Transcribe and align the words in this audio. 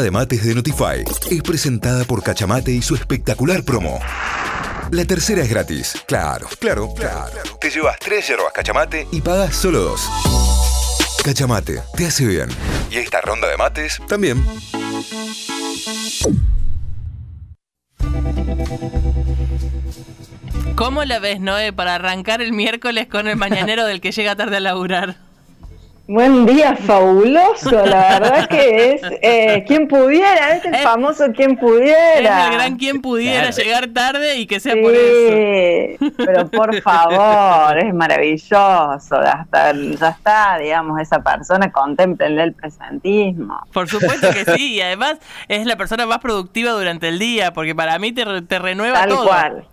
de 0.00 0.10
mates 0.10 0.44
de 0.44 0.54
Notify 0.54 1.04
es 1.30 1.42
presentada 1.42 2.04
por 2.04 2.22
Cachamate 2.22 2.70
y 2.70 2.82
su 2.82 2.94
espectacular 2.94 3.64
promo. 3.64 3.98
La 4.90 5.04
tercera 5.04 5.42
es 5.42 5.50
gratis. 5.50 5.94
Claro, 6.06 6.46
claro, 6.60 6.92
claro. 6.94 7.32
Te 7.60 7.70
llevas 7.70 7.98
tres 7.98 8.28
yerbas 8.28 8.52
Cachamate 8.52 9.08
y 9.10 9.20
pagas 9.20 9.56
solo 9.56 9.80
dos. 9.80 10.08
Cachamate, 11.24 11.82
te 11.96 12.06
hace 12.06 12.26
bien. 12.26 12.48
Y 12.90 12.98
esta 12.98 13.20
ronda 13.20 13.48
de 13.48 13.56
mates 13.56 13.98
también. 14.08 14.44
¿Cómo 20.76 21.04
la 21.04 21.18
ves, 21.18 21.40
Noé, 21.40 21.72
para 21.72 21.96
arrancar 21.96 22.40
el 22.40 22.52
miércoles 22.52 23.08
con 23.08 23.26
el 23.26 23.36
mañanero 23.36 23.84
del 23.84 24.00
que 24.00 24.12
llega 24.12 24.36
tarde 24.36 24.58
a 24.58 24.60
laburar? 24.60 25.27
Buen 26.10 26.46
día, 26.46 26.74
fabuloso, 26.74 27.84
la 27.84 28.18
verdad 28.18 28.48
que 28.48 28.94
es 28.94 29.02
eh, 29.20 29.62
quien 29.68 29.86
pudiera, 29.86 30.56
es 30.56 30.64
el 30.64 30.74
famoso 30.76 31.26
quien 31.36 31.54
pudiera. 31.58 32.44
Es 32.44 32.46
el 32.48 32.54
gran 32.54 32.76
quien 32.78 33.02
pudiera 33.02 33.50
llegar 33.50 33.88
tarde 33.88 34.38
y 34.38 34.46
que 34.46 34.58
sea 34.58 34.72
por 34.80 34.94
eso. 34.94 36.12
Pero 36.16 36.48
por 36.48 36.80
favor, 36.80 37.78
es 37.78 37.92
maravilloso, 37.92 38.56
hasta, 38.56 39.74
ya 39.74 40.08
está, 40.08 40.56
digamos, 40.56 40.98
esa 40.98 41.22
persona, 41.22 41.70
contemplenle 41.70 42.42
el 42.42 42.54
presentismo. 42.54 43.60
Por 43.70 43.86
supuesto 43.86 44.30
que 44.30 44.46
sí, 44.56 44.76
y 44.76 44.80
además 44.80 45.18
es 45.46 45.66
la 45.66 45.76
persona 45.76 46.06
más 46.06 46.20
productiva 46.20 46.70
durante 46.70 47.08
el 47.08 47.18
día, 47.18 47.52
porque 47.52 47.74
para 47.74 47.98
mí 47.98 48.12
te, 48.12 48.24
te 48.40 48.58
renueva 48.58 49.00
Tal 49.00 49.10
todo. 49.10 49.26
cual. 49.26 49.66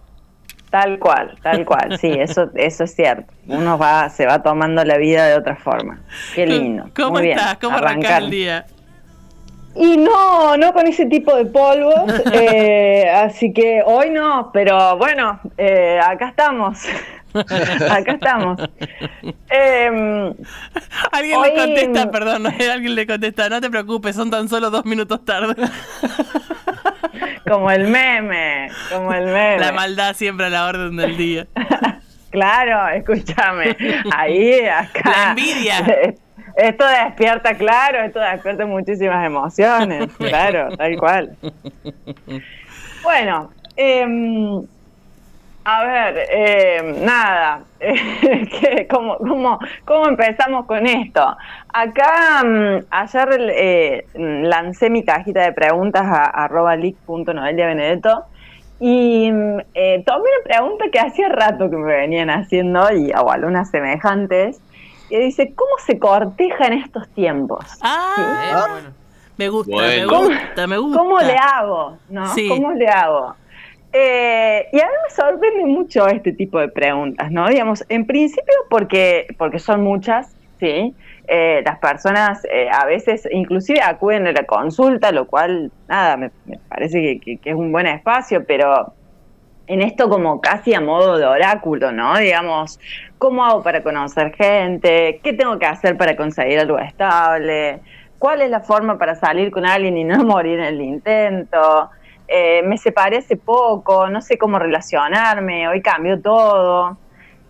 Tal 0.76 1.00
cual, 1.00 1.38
tal 1.42 1.64
cual, 1.64 1.98
sí, 1.98 2.08
eso, 2.20 2.50
eso 2.54 2.84
es 2.84 2.94
cierto. 2.94 3.34
Uno 3.48 3.78
va, 3.78 4.10
se 4.10 4.26
va 4.26 4.44
tomando 4.44 4.84
la 4.84 4.98
vida 4.98 5.26
de 5.26 5.36
otra 5.36 5.56
forma. 5.56 6.02
Qué 6.34 6.46
lindo. 6.46 6.90
¿Cómo 6.94 7.12
Muy 7.12 7.22
bien. 7.22 7.38
estás? 7.40 7.60
¿Cómo 7.60 7.78
arrancas 7.78 8.20
el 8.20 8.30
día? 8.30 8.66
Y 9.74 9.96
no, 9.96 10.58
no 10.58 10.74
con 10.74 10.86
ese 10.86 11.06
tipo 11.06 11.34
de 11.34 11.46
polvos, 11.46 12.12
eh, 12.34 13.10
así 13.10 13.54
que 13.54 13.84
hoy 13.86 14.10
no, 14.10 14.50
pero 14.52 14.98
bueno, 14.98 15.40
eh, 15.58 15.98
acá 16.04 16.28
estamos. 16.28 16.80
Acá 17.36 18.14
estamos. 18.14 18.62
Eh, 19.50 20.34
alguien 21.12 21.42
le 21.42 21.54
contesta, 21.54 22.12
perdón, 22.12 22.48
alguien 22.48 22.96
le 22.96 23.06
contesta, 23.06 23.50
no 23.50 23.60
te 23.60 23.70
preocupes, 23.70 24.16
son 24.16 24.30
tan 24.30 24.48
solo 24.48 24.70
dos 24.70 24.86
minutos 24.86 25.24
tarde. 25.26 25.56
Como 27.48 27.72
el 27.72 27.88
meme, 27.88 28.70
como 28.92 29.14
el 29.14 29.26
meme. 29.26 29.60
La 29.60 29.72
maldad 29.72 30.16
siempre 30.16 30.48
a 30.48 30.50
la 30.50 30.68
orden 30.68 30.96
del 30.96 31.18
día. 31.18 31.48
claro, 32.30 32.88
escúchame, 32.90 33.76
ahí, 34.14 34.66
acá. 34.66 35.02
La 35.06 35.30
envidia. 35.30 36.16
Esto 36.56 36.86
despierta, 36.88 37.56
claro, 37.56 38.04
esto 38.04 38.20
despierta 38.20 38.66
muchísimas 38.66 39.26
emociones, 39.26 40.10
claro, 40.18 40.76
tal 40.78 40.98
cual. 40.98 41.36
Bueno, 43.04 43.52
eh, 43.78 44.04
a 45.68 45.84
ver, 45.84 46.28
eh, 46.30 46.96
nada, 47.02 47.62
¿cómo, 48.90 49.18
cómo, 49.18 49.60
cómo, 49.84 50.08
empezamos 50.08 50.68
con 50.68 50.86
esto? 50.86 51.36
Acá 51.74 52.44
mm, 52.46 52.86
ayer 52.92 53.52
eh, 53.52 54.06
lancé 54.14 54.92
mi 54.92 55.04
cajita 55.04 55.42
de 55.42 55.54
preguntas 55.54 56.04
a 56.04 56.26
arroba 56.26 56.76
Benedetto 56.76 58.26
y 58.80 59.32
mm, 59.32 59.60
eh, 59.74 60.04
tomé 60.06 60.20
una 60.20 60.44
pregunta 60.44 60.86
que 60.92 61.00
hacía 61.00 61.30
rato 61.30 61.68
que 61.72 61.78
me 61.78 61.94
venían 61.96 62.30
haciendo 62.30 62.94
y 62.94 63.12
o 63.14 63.32
algunas 63.32 63.72
semejantes 63.72 64.62
y 65.10 65.18
dice, 65.18 65.54
¿cómo 65.56 65.72
se 65.84 65.98
corteja 65.98 66.68
en 66.68 66.74
estos 66.74 67.08
tiempos? 67.10 67.66
Ah, 67.82 68.68
bueno. 68.70 68.90
me 69.36 69.50
gusta, 69.50 69.76
me 69.76 70.06
gusta, 70.06 70.68
me 70.68 70.78
gusta. 70.78 71.00
¿Cómo 71.00 71.20
le 71.22 71.38
hago? 71.38 71.98
¿no? 72.10 72.26
¿Cómo 72.50 72.72
le 72.74 72.88
hago? 72.88 73.36
Eh, 73.98 74.68
y 74.74 74.80
a 74.82 74.88
mí 74.88 74.92
me 75.08 75.16
sorprende 75.16 75.64
mucho 75.64 76.06
este 76.08 76.34
tipo 76.34 76.60
de 76.60 76.68
preguntas, 76.68 77.32
¿no? 77.32 77.48
Digamos, 77.48 77.86
en 77.88 78.06
principio 78.06 78.54
porque, 78.70 79.26
porque 79.38 79.58
son 79.58 79.84
muchas, 79.84 80.36
¿sí? 80.60 80.94
Eh, 81.30 81.62
las 81.66 81.80
personas 81.80 82.44
eh, 82.52 82.68
a 82.70 82.86
veces 82.86 83.26
inclusive 83.32 83.80
acuden 83.82 84.28
a 84.28 84.34
la 84.34 84.44
consulta, 84.44 85.14
lo 85.14 85.28
cual, 85.28 85.72
nada, 85.88 86.18
me, 86.18 86.30
parece 86.68 87.22
que, 87.22 87.40
es 87.42 87.56
un 87.56 87.72
buen 87.72 87.88
espacio, 87.88 88.46
pero 88.46 88.92
en 89.68 89.82
esto 89.82 90.10
como 90.10 90.42
casi 90.42 90.74
a 90.74 90.82
modo 90.82 91.18
de 91.18 91.26
oráculo, 91.26 91.94
¿no? 91.94 92.18
Digamos, 92.18 92.82
¿cómo 93.18 93.46
hago 93.46 93.64
para 93.64 93.82
conocer 93.82 94.36
gente? 94.36 95.22
¿Qué 95.24 95.32
tengo 95.32 95.58
que 95.58 95.68
hacer 95.68 95.96
para 95.96 96.18
conseguir 96.18 96.60
algo 96.60 96.80
estable? 96.80 97.80
¿Cuál 98.20 98.42
es 98.42 98.50
la 98.50 98.60
forma 98.60 98.98
para 98.98 99.16
salir 99.16 99.52
con 99.52 99.66
alguien 99.66 99.96
y 99.96 100.04
no 100.04 100.22
morir 100.26 100.60
en 100.60 100.66
el 100.66 100.82
intento? 100.82 101.92
Eh, 102.28 102.64
me 102.64 102.78
separé 102.78 103.18
hace 103.18 103.38
poco, 103.38 104.10
no 104.10 104.22
sé 104.22 104.38
cómo 104.38 104.58
relacionarme, 104.58 105.68
hoy 105.68 105.82
cambió 105.82 106.20
todo. 106.22 106.98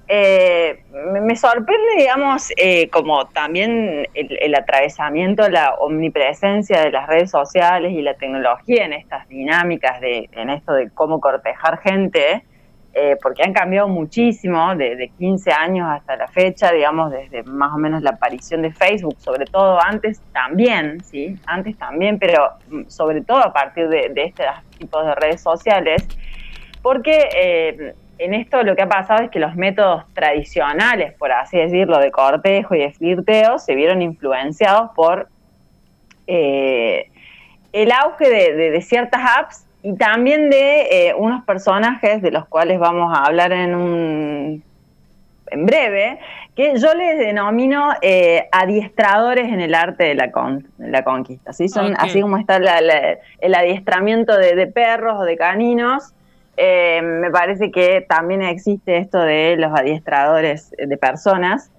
Eh, 0.08 0.84
me, 1.22 1.36
sorprende, 1.36 1.96
digamos, 1.97 2.52
eh, 2.58 2.90
como 2.90 3.25
también 3.28 4.08
el, 4.13 4.56
atravesamiento, 4.56 5.50
la 5.50 5.74
omnipresencia 5.75 6.81
de 6.81 6.91
las 6.91 7.08
redes 7.08 7.31
sociales 7.31 7.91
y 7.91 8.02
la 8.02 8.13
tecnología 8.13 8.86
en 8.86 8.94
estas 8.94 9.28
dinámicas, 9.28 10.00
de, 10.02 10.30
en 10.34 10.52
esto 10.52 10.74
de 10.74 10.92
cómo 10.92 11.19
cortejar 11.19 11.80
gente, 11.80 12.44
eh, 12.94 13.18
porque 13.22 13.44
han 13.44 13.52
cambiado 13.52 13.88
muchísimo 13.88 14.75
de, 14.75 14.96
de, 14.96 15.09
15 15.09 15.52
años 15.52 15.88
hasta 15.90 16.16
la 16.16 16.28
fecha, 16.28 16.72
digamos, 16.72 17.12
desde 17.12 17.44
más 17.44 17.74
o 17.74 17.78
menos 17.78 18.02
la 18.03 18.12
aparición 18.12 18.62
de 18.62 18.72
Facebook, 18.72 19.16
sobre 19.18 19.46
todo 19.46 19.81
antes 19.81 20.22
también, 20.31 21.03
¿sí? 21.03 21.38
Antes 21.46 21.78
también, 21.78 22.19
pero 22.19 22.52
mm, 22.69 22.84
sobre 22.88 23.22
todo 23.22 23.40
a 23.40 23.52
partir 23.52 23.90
de, 23.90 24.09
de 24.13 24.24
estos 24.24 24.46
tipos 24.78 25.06
de 25.06 25.16
redes 25.16 25.41
sociales, 25.41 26.08
porque 26.81 27.30
eh, 27.36 27.96
en 28.18 28.34
esto 28.34 28.63
lo 28.63 28.75
que 28.75 28.84
ha 28.84 28.90
pasado 28.90 29.24
es 29.24 29.30
que 29.30 29.40
los 29.40 29.56
métodos 29.56 30.03
tradicionales, 30.13 31.13
por 31.13 31.31
así 31.31 31.58
decirlo, 31.58 32.00
de 32.00 32.12
cortejo 32.12 32.75
y 32.75 32.80
de 32.80 32.91
flirteo, 32.91 33.59
se 33.59 33.75
vieron 33.75 34.02
influenciados 34.02 34.91
por 34.96 35.28
eh, 36.28 37.09
el 37.74 37.91
auge 37.91 38.30
de, 38.30 38.81
ciertas 38.81 39.22
apps 39.38 39.66
y 39.84 39.96
también 39.96 40.50
de 40.50 41.09
eh, 41.09 41.13
unos 41.16 41.44
personajes 41.44 42.22
de 42.22 42.31
los 42.31 42.46
cuales 42.46 42.80
vamos 42.80 43.16
a 43.16 43.25
hablar 43.25 43.52
en 43.52 43.75
un 43.75 44.63
en 45.52 45.66
breve, 45.66 46.19
que 46.56 46.78
yo 46.78 46.94
les 46.94 47.20
denomino 47.20 47.90
eh, 48.02 48.48
adiestradores 48.52 49.52
en 49.52 49.60
el 49.60 49.76
arte 49.76 50.06
de 50.06 50.16
la, 50.16 50.32
la 50.78 51.04
conquista. 51.04 51.52
¿sí? 51.52 51.68
Son 51.68 51.96
así 51.98 52.22
como 52.22 52.38
está 52.38 52.58
el 52.58 53.56
adiestramiento 53.56 54.38
de, 54.38 54.68
perros 54.68 55.18
o 55.20 55.24
de 55.24 55.36
caninos. 55.36 56.14
Eh, 56.58 57.02
me 57.02 57.30
parece 57.30 57.72
que 57.72 58.06
también 58.08 58.42
existe 58.42 58.98
esto 58.98 59.20
de 59.20 59.58
los 59.58 59.78
adiestradores 59.78 60.72
de 60.78 60.98
personas. 60.98 61.72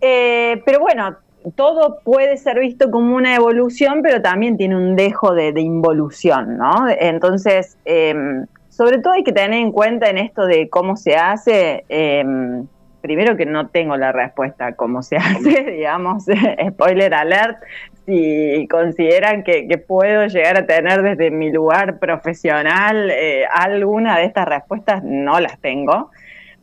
pero 0.00 0.78
bueno, 0.78 1.16
todo 1.56 2.00
puede 2.04 2.36
ser 2.36 2.58
visto 2.58 2.90
como 2.90 3.16
una 3.16 3.34
evolución, 3.34 4.02
pero 4.02 4.22
también 4.22 4.56
tiene 4.56 4.76
un 4.76 4.96
dejo 4.96 5.34
de, 5.34 5.52
involución, 5.60 6.56
¿no? 6.56 6.86
Entonces, 6.88 7.78
em, 7.84 8.46
sobre 8.68 8.98
todo 8.98 9.14
hay 9.14 9.24
que 9.24 9.32
tener 9.32 9.60
en 9.60 9.72
cuenta 9.72 10.08
en 10.08 10.18
esto 10.18 10.46
de 10.46 10.68
cómo 10.68 10.96
se 10.96 11.16
hace, 11.16 11.84
em, 11.88 12.66
primero 13.08 13.38
que 13.38 13.46
no 13.46 13.68
tengo 13.68 13.96
la 13.96 14.12
respuesta 14.12 14.74
cómo 14.74 15.02
se 15.02 15.16
hace, 15.16 15.64
digamos, 15.64 16.26
spoiler 16.68 17.14
alert, 17.14 17.56
si 18.04 18.68
consideran 18.70 19.44
que, 19.44 19.66
puedo 19.78 20.26
llegar 20.26 20.58
a 20.58 20.66
tener 20.66 21.00
desde 21.00 21.30
mi 21.30 21.50
lugar 21.50 21.98
profesional 21.98 23.10
eh, 23.10 23.46
alguna 23.50 24.18
de 24.18 24.24
estas 24.24 24.46
respuestas, 24.46 25.02
no 25.02 25.40
las 25.40 25.58
tengo. 25.58 26.10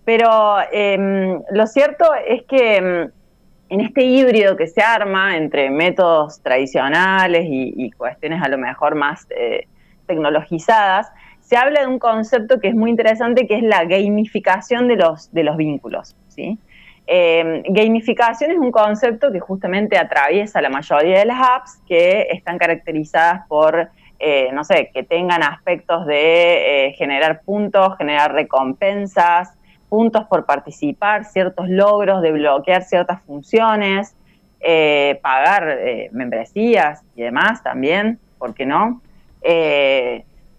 Pero 0.05 0.57
em, 0.71 1.41
lo 1.49 1.65
cierto 1.65 2.05
es 2.27 2.43
que 2.43 2.77
en 2.77 3.81
este 3.81 4.03
híbrido 4.03 4.55
que 4.55 4.67
se 4.67 4.83
arma 4.83 5.35
entre 5.35 5.71
métodos 5.71 6.41
tradicionales 6.43 7.45
y, 7.47 7.89
cuestiones 7.97 8.43
a 8.43 8.49
lo 8.49 8.59
mejor 8.59 8.93
más 8.93 9.25
eh, 9.31 9.67
tecnologizadas, 10.05 11.11
se 11.45 11.57
habla 11.57 11.81
de 11.81 11.87
un 11.87 11.99
concepto 11.99 12.59
que 12.59 12.69
es 12.69 12.75
muy 12.75 12.89
interesante, 12.89 13.45
que 13.47 13.57
es 13.57 13.63
la 13.63 13.85
gamificación 13.85 14.87
de 14.87 14.95
los, 14.95 15.31
de 15.31 15.43
los 15.43 15.57
vínculos. 15.57 16.15
¿Sí? 16.35 16.59
Em, 17.07 17.61
gamificación 17.69 18.51
es 18.51 18.57
un 18.57 18.71
concepto 18.71 19.31
que 19.31 19.39
justamente 19.39 19.97
atraviesa 19.97 20.59
la 20.61 20.69
mayoría 20.69 21.19
de 21.19 21.25
las 21.25 21.39
apps 21.39 21.79
que 21.87 22.27
están 22.31 22.57
caracterizadas 22.57 23.47
por, 23.47 23.89
eh, 24.17 24.49
no 24.53 24.63
sé, 24.63 24.89
que 24.91 25.03
tengan 25.03 25.43
aspectos 25.43 26.07
de 26.07 26.87
eh, 26.87 26.93
generar 26.93 27.41
puntos, 27.41 27.95
generar 27.97 28.33
recompensas, 28.33 29.53
puntos 29.87 30.23
por 30.25 30.45
participar, 30.45 31.25
ciertos 31.25 31.69
logros, 31.69 32.23
de 32.23 32.31
bloquear 32.31 32.83
ciertas 32.83 33.21
funciones, 33.21 34.15
eh, 34.61 35.19
pagar 35.21 35.77
membresías 36.11 37.03
y 37.15 37.21
demás 37.21 37.61
también, 37.61 38.19
¿por 38.39 38.55
qué 38.55 38.65
no? 38.65 39.01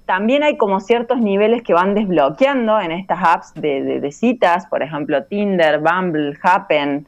Eh, 0.06 0.12
también 0.12 0.42
hay 0.42 0.56
como 0.56 0.80
ciertos 0.80 1.20
niveles 1.20 1.62
que 1.62 1.74
van 1.74 1.94
desbloqueando 1.94 2.80
en 2.80 2.92
estas 2.92 3.18
apps 3.22 3.54
de, 3.54 4.08
citas, 4.12 4.66
por 4.66 4.82
ejemplo 4.82 5.24
Tinder, 5.24 5.80
Bumble, 5.80 6.34
Happen, 6.42 7.06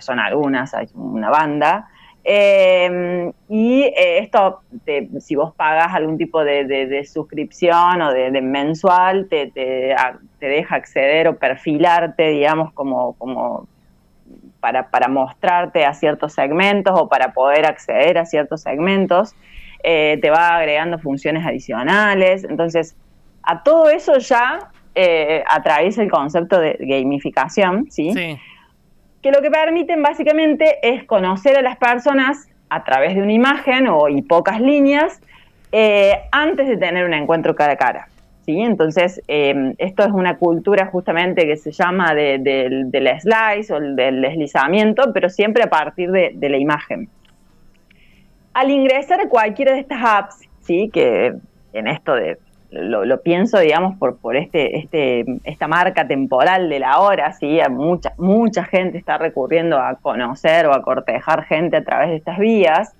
son 0.00 0.18
algunas, 0.18 0.74
hay 0.74 0.88
una 0.94 1.30
banda. 1.30 1.88
Em, 2.26 3.32
y 3.50 3.82
eh, 3.82 4.18
esto, 4.20 4.60
si 5.20 5.34
vos 5.34 5.54
pagas 5.54 5.94
algún 5.94 6.16
tipo 6.16 6.42
de, 6.42 7.04
suscripción 7.04 8.00
o 8.00 8.12
de, 8.12 8.40
mensual, 8.40 9.28
te, 9.28 9.50
te, 9.50 9.94
deja 10.40 10.76
acceder 10.76 11.28
o 11.28 11.36
perfilarte, 11.36 12.28
digamos, 12.28 12.72
como, 12.72 13.12
como 13.14 13.68
para, 14.60 14.88
para, 14.88 15.08
mostrarte 15.08 15.84
a 15.84 15.92
ciertos 15.92 16.32
segmentos 16.32 16.98
o 16.98 17.08
para 17.10 17.34
poder 17.34 17.66
acceder 17.66 18.16
a 18.16 18.24
ciertos 18.24 18.62
segmentos. 18.62 19.34
Eh, 19.84 20.18
te 20.20 20.30
va 20.30 20.56
agregando 20.56 20.98
funciones 20.98 21.46
adicionales. 21.46 22.44
Entonces, 22.44 22.96
a 23.42 23.62
todo 23.62 23.90
eso 23.90 24.18
ya 24.18 24.70
eh, 24.94 25.44
atraviesa 25.46 26.02
el 26.02 26.10
concepto 26.10 26.58
de 26.58 26.76
gamificación, 26.80 27.90
¿sí? 27.90 28.12
Sí 28.12 28.38
que 29.24 29.32
lo 29.32 29.40
que 29.40 29.50
permiten 29.50 30.02
básicamente 30.02 30.76
es 30.82 31.04
conocer 31.04 31.56
a 31.56 31.62
las 31.62 31.78
personas 31.78 32.46
a 32.68 32.84
través 32.84 33.14
de 33.14 33.22
una 33.22 33.32
imagen 33.32 33.88
o 33.88 34.10
y 34.10 34.20
pocas 34.20 34.60
líneas 34.60 35.18
eh, 35.72 36.12
antes 36.30 36.68
de 36.68 36.76
tener 36.76 37.06
un 37.06 37.14
encuentro 37.14 37.56
cara 37.56 37.72
a 37.72 37.76
cara. 37.76 38.08
¿sí? 38.44 38.60
Entonces, 38.60 39.22
em, 39.26 39.74
esto 39.78 40.02
es 40.02 40.12
una 40.12 40.36
cultura 40.36 40.88
justamente 40.88 41.46
que 41.46 41.56
se 41.56 41.72
llama 41.72 42.12
de, 42.14 42.38
del 42.38 43.08
slice 43.18 43.72
o 43.72 43.80
del 43.80 44.20
deslizamiento, 44.20 45.10
pero 45.14 45.30
siempre 45.30 45.62
a 45.62 45.70
partir 45.70 46.10
de, 46.10 46.36
la 46.38 46.58
imagen. 46.58 47.08
Al 48.54 48.70
ingresar 48.70 49.20
a 49.20 49.28
cualquiera 49.28 49.72
de 49.72 49.80
estas 49.80 50.02
apps, 50.02 50.48
¿sí? 50.62 50.90
que 50.92 51.34
en 51.72 51.88
esto 51.88 52.14
de 52.14 52.38
lo, 52.74 53.20
pienso, 53.20 53.58
digamos, 53.58 53.96
por, 53.98 54.36
este, 54.36 54.78
este, 54.78 55.24
esta 55.44 55.68
marca 55.68 56.06
temporal 56.06 56.68
de 56.68 56.80
la 56.80 56.98
hora, 56.98 57.32
¿sí? 57.32 57.60
Mucha, 57.70 58.14
mucha 58.18 58.64
gente 58.64 58.98
está 58.98 59.16
recurriendo 59.16 59.78
a 59.78 59.94
conocer 59.96 60.66
o 60.66 60.74
a 60.74 60.82
cortejar 60.82 61.44
gente 61.44 61.76
a 61.76 61.84
través 61.84 62.10
de 62.10 62.16
estas 62.16 62.38
vías. 62.38 62.94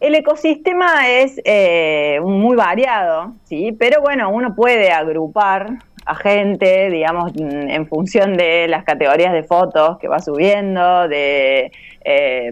El 0.00 0.14
ecosistema 0.14 1.08
es 1.08 1.40
eh, 1.44 2.20
muy 2.22 2.56
variado, 2.56 3.34
¿sí? 3.44 3.72
Pero 3.78 4.00
bueno, 4.00 4.30
uno 4.30 4.54
puede 4.54 4.90
agrupar 4.90 5.78
a 6.04 6.14
gente, 6.14 6.90
digamos, 6.90 7.32
en 7.36 7.86
función 7.86 8.36
de 8.36 8.66
las 8.66 8.82
categorías 8.84 9.32
de 9.32 9.42
fotos 9.42 9.98
que 9.98 10.08
va 10.08 10.20
subiendo, 10.20 11.06
de 11.06 11.70
eh, 12.04 12.50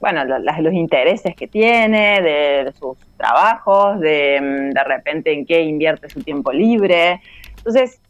bueno, 0.00 0.24
los 0.24 0.74
intereses 0.74 1.34
que 1.36 1.46
tiene, 1.46 2.22
de 2.22 2.72
sus 2.78 2.98
trabajos, 3.16 4.00
de 4.00 4.70
de 4.72 4.84
repente 4.84 5.32
en 5.32 5.44
qué 5.44 5.62
invierte 5.62 6.08
su 6.08 6.22
tiempo 6.22 6.52
libre. 6.52 7.20
Entonces, 7.58 8.00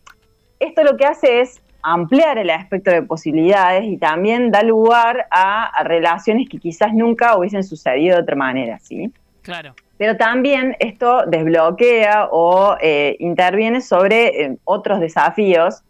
esto 0.61 0.85
lo 0.85 0.97
que 0.97 1.05
hace 1.05 1.41
es 1.41 1.61
ampliar 1.83 2.39
el 2.39 2.51
aspecto 2.51 2.91
de 2.91 3.03
posibilidades 3.03 3.85
y 3.85 3.97
también 3.97 4.51
da 4.51 4.63
lugar 4.63 5.27
a, 5.31 5.83
relaciones 5.85 6.49
que 6.49 6.59
quizás 6.59 6.93
nunca 6.93 7.37
hubiesen 7.37 7.65
sucedido 7.65 8.17
de 8.17 8.23
otra 8.23 8.37
manera, 8.37 8.79
¿sí? 8.79 9.11
Claro. 9.43 9.75
Pero 9.97 10.17
también 10.17 10.77
esto 10.79 11.25
desbloquea 11.27 12.29
o 12.31 12.77
eh, 12.81 13.17
interviene 13.19 13.81
sobre 13.81 14.45
eh, 14.45 14.57
otros 14.65 15.01
desafíos 15.01 15.83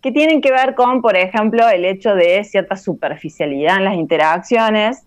que 0.00 0.12
tienen 0.12 0.40
que 0.40 0.52
ver 0.52 0.74
con, 0.74 1.02
por 1.02 1.16
ejemplo, 1.16 1.68
el 1.68 1.84
hecho 1.84 2.14
de 2.14 2.44
cierta 2.44 2.76
superficialidad 2.76 3.78
en 3.78 3.84
las 3.84 3.94
interacciones, 3.94 5.05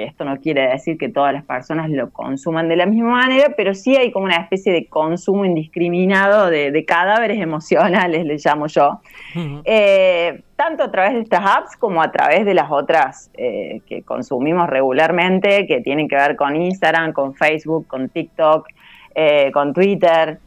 que 0.00 0.06
esto 0.06 0.24
no 0.24 0.38
quiere 0.38 0.68
decir 0.68 0.96
que 0.96 1.10
todas 1.10 1.34
las 1.34 1.44
personas 1.44 1.90
lo 1.90 2.10
consuman 2.10 2.68
de 2.68 2.76
la 2.76 2.86
misma 2.86 3.10
manera, 3.10 3.52
pero 3.54 3.74
sí 3.74 3.96
hay 3.96 4.10
como 4.10 4.24
una 4.24 4.36
especie 4.36 4.72
de 4.72 4.86
consumo 4.86 5.44
indiscriminado 5.44 6.48
de, 6.48 6.84
cadáveres 6.86 7.38
emocionales, 7.42 8.24
le 8.24 8.36
llamo 8.38 8.66
yo, 8.66 9.00
eh, 9.64 10.42
tanto 10.56 10.84
a 10.84 10.90
través 10.90 11.14
de 11.14 11.20
estas 11.20 11.44
apps 11.44 11.76
como 11.76 12.02
a 12.02 12.10
través 12.10 12.46
de 12.46 12.54
las 12.54 12.70
otras 12.70 13.30
eh, 13.34 13.82
que 13.86 14.02
consumimos 14.02 14.68
regularmente, 14.70 15.66
que 15.66 15.80
tienen 15.82 16.08
que 16.08 16.16
ver 16.16 16.36
con 16.36 16.56
Instagram, 16.56 17.12
con 17.12 17.34
Facebook, 17.34 17.86
con 17.86 18.08
TikTok, 18.08 18.68
eh, 19.14 19.50
con 19.52 19.74
Twitter, 19.74 20.38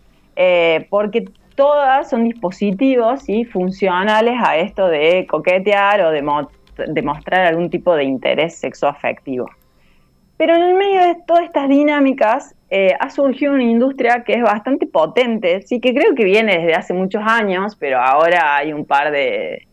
porque 0.89 1.25
todas 1.55 2.09
son 2.09 2.23
dispositivos 2.23 3.29
y 3.29 3.45
funcionales 3.45 4.33
a 4.43 4.57
esto 4.57 4.87
de 4.87 5.27
coquetear 5.27 6.01
o 6.01 6.09
de 6.09 6.23
demostrar 6.87 7.45
algún 7.45 7.69
tipo 7.69 7.95
de 7.95 8.03
interés 8.03 8.55
sexoafectivo. 8.55 9.47
Pero 10.37 10.55
en 10.55 10.61
el 10.61 10.73
medio 10.75 11.01
de 11.01 11.15
todas 11.25 11.43
estas 11.43 11.69
dinámicas 11.69 12.55
eh, 12.69 12.93
ha 12.99 13.09
surgido 13.09 13.53
una 13.53 13.63
industria 13.63 14.23
que 14.23 14.33
es 14.33 14.41
bastante 14.41 14.87
potente, 14.87 15.61
sí 15.61 15.79
que 15.79 15.93
creo 15.93 16.15
que 16.15 16.25
viene 16.25 16.57
desde 16.57 16.73
hace 16.73 16.93
muchos 16.93 17.21
años, 17.23 17.75
pero 17.75 17.99
ahora 17.99 18.57
hay 18.57 18.73
un 18.73 18.83
par 18.83 19.11
de, 19.11 19.67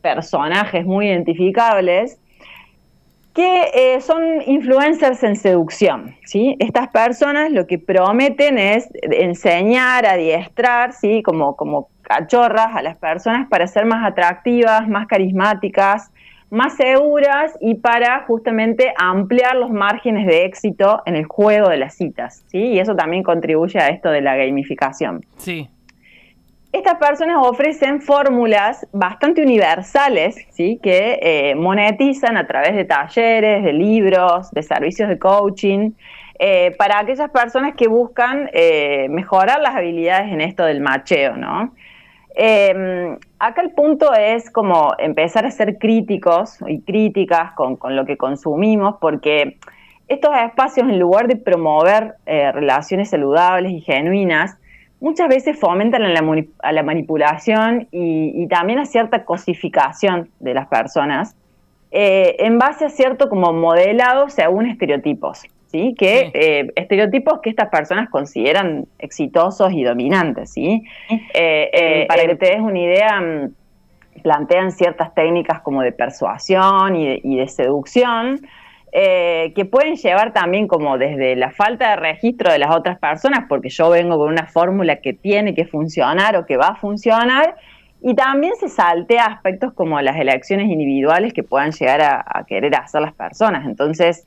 personajes 0.00 0.86
muy 0.86 1.08
identificables 1.08 2.18
que 3.34 3.64
eh, 3.74 4.00
son 4.00 4.40
influencers 4.46 5.22
en 5.22 5.36
seducción, 5.36 6.16
¿sí? 6.24 6.56
Estas 6.58 6.88
personas 6.88 7.52
lo 7.52 7.66
que 7.66 7.78
prometen 7.78 8.58
es 8.58 8.88
enseñar, 9.02 10.06
adiestrar, 10.06 10.94
¿sí? 10.94 11.22
Como, 11.22 11.54
como 11.56 11.88
cachorras 12.02 12.74
a 12.74 12.82
las 12.82 12.96
personas 12.96 13.48
para 13.48 13.66
ser 13.66 13.86
más 13.86 14.04
atractivas, 14.04 14.88
más 14.88 15.06
carismáticas, 15.06 16.10
más 16.50 16.76
seguras 16.76 17.56
y 17.60 17.76
para 17.76 18.24
justamente 18.26 18.92
ampliar 18.98 19.56
los 19.56 19.70
márgenes 19.70 20.26
de 20.26 20.44
éxito 20.44 21.02
en 21.06 21.16
el 21.16 21.24
juego 21.24 21.70
de 21.70 21.78
las 21.78 21.94
citas, 21.94 22.44
¿sí? 22.48 22.58
Y 22.58 22.78
eso 22.78 22.94
también 22.94 23.22
contribuye 23.22 23.78
a 23.78 23.88
esto 23.88 24.10
de 24.10 24.20
la 24.20 24.36
gamificación. 24.36 25.24
Sí. 25.38 25.70
Estas 26.70 26.96
personas 26.96 27.36
ofrecen 27.40 28.02
fórmulas 28.02 28.86
bastante 28.92 29.42
universales, 29.42 30.36
¿sí? 30.50 30.78
Que 30.82 31.18
eh, 31.22 31.54
monetizan 31.54 32.36
a 32.36 32.46
través 32.46 32.74
de 32.74 32.84
talleres, 32.84 33.64
de 33.64 33.72
libros, 33.72 34.50
de 34.50 34.62
servicios 34.62 35.08
de 35.08 35.18
coaching, 35.18 35.92
eh, 36.38 36.74
para 36.76 36.98
aquellas 36.98 37.30
personas 37.30 37.74
que 37.76 37.88
buscan 37.88 38.50
eh, 38.52 39.06
mejorar 39.08 39.60
las 39.60 39.74
habilidades 39.74 40.32
en 40.32 40.40
esto 40.40 40.64
del 40.64 40.80
macheo, 40.80 41.36
¿no? 41.36 41.72
Eh, 42.34 43.16
acá 43.38 43.62
el 43.62 43.70
punto 43.72 44.12
es 44.14 44.50
como 44.50 44.92
empezar 44.98 45.44
a 45.44 45.50
ser 45.50 45.78
críticos 45.78 46.58
y 46.66 46.80
críticas 46.80 47.52
con, 47.52 47.78
lo 47.94 48.04
que 48.04 48.16
consumimos, 48.16 48.96
porque 49.00 49.58
estos 50.08 50.34
espacios, 50.36 50.88
en 50.88 50.98
lugar 50.98 51.28
de 51.28 51.36
promover 51.36 52.14
eh, 52.26 52.50
relaciones 52.52 53.10
saludables 53.10 53.72
y 53.72 53.80
genuinas, 53.80 54.56
muchas 55.00 55.28
veces 55.28 55.58
fomentan 55.58 56.02
a 56.04 56.72
la, 56.72 56.82
manipulación 56.82 57.88
y, 57.90 58.46
también 58.46 58.78
a 58.78 58.86
cierta 58.86 59.24
cosificación 59.24 60.30
de 60.38 60.54
las 60.54 60.68
personas 60.68 61.34
eh, 61.90 62.36
en 62.38 62.58
base 62.58 62.86
a 62.86 62.88
cierto 62.88 63.28
como 63.28 63.52
modelado 63.52 64.30
según 64.30 64.66
estereotipos. 64.66 65.42
¿Sí? 65.72 65.94
Que 65.98 66.30
eh, 66.34 66.70
estereotipos 66.76 67.40
que 67.42 67.50
estas 67.50 67.70
personas 67.70 68.10
consideran 68.10 68.86
exitosos 68.98 69.72
y 69.72 69.82
dominantes, 69.82 70.52
¿sí? 70.52 70.84
Eh, 71.10 71.70
eh, 71.72 72.06
para 72.06 72.26
que 72.26 72.36
te 72.36 72.46
des 72.46 72.60
una 72.60 72.78
idea, 72.78 73.20
mm, 73.20 73.54
plantean 74.22 74.70
ciertas 74.70 75.14
técnicas 75.14 75.62
como 75.62 75.82
de 75.82 75.92
persuasión 75.92 76.94
y 76.94 77.36
de, 77.36 77.48
seducción, 77.48 78.40
que 78.92 79.68
pueden 79.70 79.96
llevar 79.96 80.34
también 80.34 80.68
como 80.68 80.98
desde 80.98 81.34
la 81.34 81.50
falta 81.50 81.90
de 81.90 81.96
registro 81.96 82.52
de 82.52 82.58
las 82.58 82.76
otras 82.76 82.98
personas, 82.98 83.46
porque 83.48 83.70
yo 83.70 83.88
vengo 83.88 84.18
con 84.18 84.28
una 84.28 84.46
fórmula 84.46 84.96
que 84.96 85.14
tiene 85.14 85.54
que 85.54 85.64
funcionar 85.64 86.36
o 86.36 86.44
que 86.44 86.58
va 86.58 86.68
a 86.68 86.76
funcionar, 86.76 87.56
y 88.02 88.14
también 88.14 88.52
se 88.60 88.68
saltea 88.68 89.24
aspectos 89.24 89.72
como 89.72 90.00
las 90.00 90.16
elecciones 90.16 90.68
individuales 90.68 91.32
que 91.32 91.42
puedan 91.42 91.72
llegar 91.72 92.02
a 92.02 92.44
querer 92.46 92.76
hacer 92.76 93.00
las 93.00 93.14
personas. 93.14 93.64
Entonces, 93.64 94.26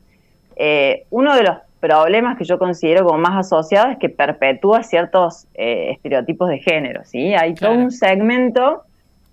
eh, 0.55 1.05
uno 1.09 1.35
de 1.35 1.43
los 1.43 1.57
problemas 1.79 2.37
que 2.37 2.45
yo 2.45 2.57
considero 2.57 3.05
como 3.05 3.19
más 3.19 3.37
asociados 3.37 3.91
es 3.91 3.97
que 3.99 4.09
perpetúa 4.09 4.83
ciertos 4.83 5.45
eh, 5.53 5.91
estereotipos 5.91 6.49
de 6.49 6.59
género, 6.59 7.03
¿sí? 7.05 7.33
Hay 7.35 7.53
todo 7.53 7.73
un 7.73 7.91
segmento 7.91 8.83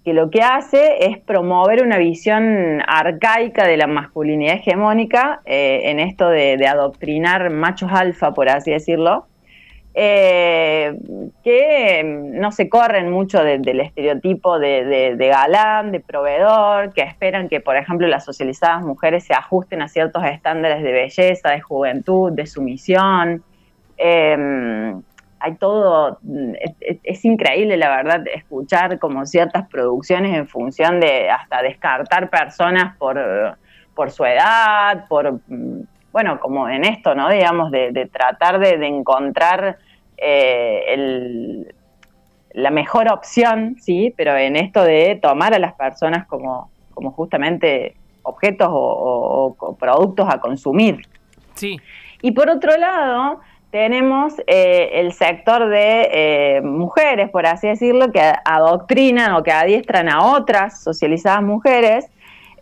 que 0.04 0.12
lo 0.12 0.30
que 0.30 0.42
hace 0.42 1.06
es 1.06 1.18
promover 1.18 1.82
una 1.82 1.96
visión 1.96 2.82
arcaica 2.86 3.66
de 3.66 3.76
la 3.76 3.86
masculinidad 3.86 4.56
hegemónica 4.56 5.40
eh, 5.46 5.82
en 5.84 6.00
esto 6.00 6.28
de, 6.28 6.66
adoctrinar 6.66 7.50
machos 7.50 7.90
alfa, 7.92 8.32
por 8.34 8.48
así 8.48 8.72
decirlo, 8.72 9.26
eh, 9.94 10.96
que 11.44 12.02
no 12.04 12.50
se 12.50 12.68
corren 12.70 13.10
mucho 13.10 13.44
del 13.44 13.80
estereotipo 13.80 14.58
de, 14.58 15.16
galán, 15.18 15.92
de 15.92 16.00
proveedor, 16.00 16.92
que 16.94 17.02
esperan 17.02 17.48
que, 17.48 17.60
por 17.60 17.76
ejemplo, 17.76 18.06
las 18.08 18.24
socializadas 18.24 18.82
mujeres 18.82 19.24
se 19.24 19.34
ajusten 19.34 19.82
a 19.82 19.88
ciertos 19.88 20.24
estándares 20.24 20.82
de 20.82 20.92
belleza, 20.92 21.50
de 21.50 21.60
juventud, 21.60 22.32
de 22.32 22.46
sumisión. 22.46 23.42
Eh, 23.98 24.94
hay 25.40 25.56
todo, 25.56 26.20
es, 27.02 27.24
increíble 27.24 27.76
la 27.76 27.96
verdad 27.96 28.24
escuchar 28.32 28.98
como 29.00 29.26
ciertas 29.26 29.68
producciones 29.68 30.36
en 30.36 30.46
función 30.46 31.00
de 31.00 31.30
hasta 31.30 31.62
descartar 31.62 32.30
personas 32.30 32.96
por 32.96 34.10
su 34.10 34.24
edad, 34.24 35.06
por 35.08 35.40
bueno, 36.12 36.38
como 36.40 36.68
en 36.68 36.84
esto, 36.84 37.14
¿no? 37.14 37.30
Digamos, 37.30 37.70
de, 37.70 38.08
tratar 38.12 38.58
de, 38.58 38.74
encontrar 38.86 39.78
eh, 40.18 41.64
la 42.52 42.70
mejor 42.70 43.10
opción, 43.10 43.76
sí, 43.80 44.12
pero 44.16 44.36
en 44.36 44.56
esto 44.56 44.84
de 44.84 45.18
tomar 45.20 45.54
a 45.54 45.58
las 45.58 45.72
personas 45.72 46.26
como, 46.26 46.70
como 46.92 47.12
justamente 47.12 47.96
objetos 48.22 48.68
o, 48.70 49.76
productos 49.78 50.28
a 50.28 50.38
consumir. 50.38 51.06
Sí. 51.54 51.80
Y 52.20 52.32
por 52.32 52.50
otro 52.50 52.76
lado, 52.76 53.40
tenemos 53.70 54.34
eh, 54.46 54.90
el 54.94 55.12
sector 55.12 55.68
de 55.68 56.08
eh, 56.12 56.60
mujeres, 56.60 57.30
por 57.30 57.46
así 57.46 57.68
decirlo, 57.68 58.12
que 58.12 58.20
adoctrinan 58.44 59.32
o 59.32 59.42
que 59.42 59.50
adiestran 59.50 60.10
a 60.10 60.34
otras 60.34 60.82
socializadas 60.82 61.42
mujeres 61.42 62.06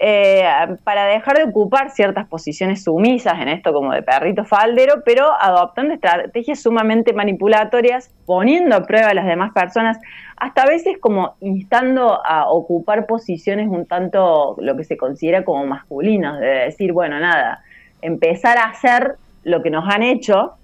eh, 0.02 0.42
para 0.83 1.04
dejar 1.04 1.37
de 1.37 1.45
ocupar 1.45 1.90
ciertas 1.90 2.26
posiciones 2.26 2.85
sumisas 2.85 3.35
en 3.38 3.49
esto 3.49 3.71
como 3.75 3.92
de 3.92 4.02
perrito 4.02 4.47
faldero, 4.47 5.02
pero 5.04 5.28
adoptando 5.38 5.92
estrategias 5.92 6.62
sumamente 6.62 7.12
manipulatorias, 7.12 8.11
poniendo 8.25 8.76
a 8.76 8.87
prueba 8.87 9.09
a 9.09 9.14
las 9.14 9.26
demás 9.26 9.52
personas, 9.52 9.99
hasta 10.38 10.62
a 10.62 10.66
veces 10.66 10.97
como 10.99 11.35
instando 11.40 12.19
a 12.25 12.50
ocupar 12.50 13.04
posiciones 13.04 13.69
un 13.69 13.85
tanto 13.85 14.57
lo 14.59 14.75
que 14.75 14.85
se 14.85 14.97
considera 14.97 15.45
como 15.45 15.66
masculinos, 15.66 16.40
de 16.40 16.47
decir, 16.47 16.95
bueno, 16.95 17.21
nada, 17.21 17.62
empezar 18.00 18.57
a 18.57 18.71
hacer 18.71 19.16
lo 19.45 19.62
que 19.62 19.69
nos 19.69 19.87
han 19.87 20.02
hecho, 20.02 20.54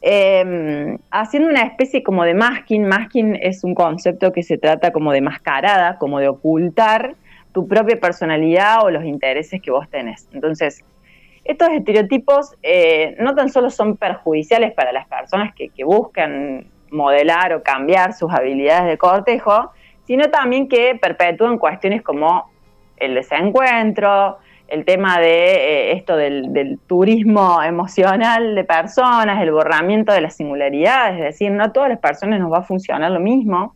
eh, 0.00 0.98
haciendo 1.12 1.50
una 1.50 1.62
especie 1.62 2.02
como 2.02 2.24
de 2.24 2.34
masking. 2.34 2.84
Masking 2.84 3.38
es 3.40 3.62
un 3.62 3.76
concepto 3.76 4.32
que 4.32 4.42
se 4.42 4.58
trata 4.58 4.90
como 4.90 5.12
de 5.12 5.20
mascarada, 5.20 5.98
como 5.98 6.18
de 6.18 6.26
ocultar 6.26 7.14
tu 7.52 7.68
propia 7.68 8.00
personalidad 8.00 8.84
o 8.84 8.90
los 8.90 9.04
intereses 9.04 9.60
que 9.60 9.70
vos 9.70 9.88
tenés. 9.88 10.28
Entonces, 10.32 10.82
estos 11.44 11.70
estereotipos 11.70 12.54
eh, 12.62 13.16
no 13.18 13.34
tan 13.34 13.48
solo 13.48 13.70
son 13.70 13.96
perjudiciales 13.96 14.72
para 14.72 14.92
las 14.92 15.06
personas 15.06 15.54
que, 15.54 15.70
buscan 15.84 16.66
modelar 16.90 17.52
o 17.54 17.62
cambiar 17.62 18.12
sus 18.12 18.30
habilidades 18.32 18.86
de 18.86 18.98
cortejo, 18.98 19.72
sino 20.04 20.30
también 20.30 20.68
que 20.68 20.96
perpetúan 21.00 21.58
cuestiones 21.58 22.02
como 22.02 22.50
el 22.96 23.14
desencuentro, 23.14 24.38
el 24.68 24.84
tema 24.84 25.18
de 25.18 25.54
eh, 25.54 25.92
esto 25.92 26.16
del, 26.16 26.78
turismo 26.86 27.62
emocional 27.62 28.54
de 28.54 28.64
personas, 28.64 29.42
el 29.42 29.50
borramiento 29.50 30.12
de 30.12 30.20
las 30.20 30.36
singularidades, 30.36 31.18
es 31.18 31.24
decir, 31.24 31.50
no 31.50 31.64
a 31.64 31.72
todas 31.72 31.88
las 31.88 31.98
personas 31.98 32.38
nos 32.40 32.52
va 32.52 32.58
a 32.58 32.62
funcionar 32.62 33.10
lo 33.10 33.20
mismo. 33.20 33.74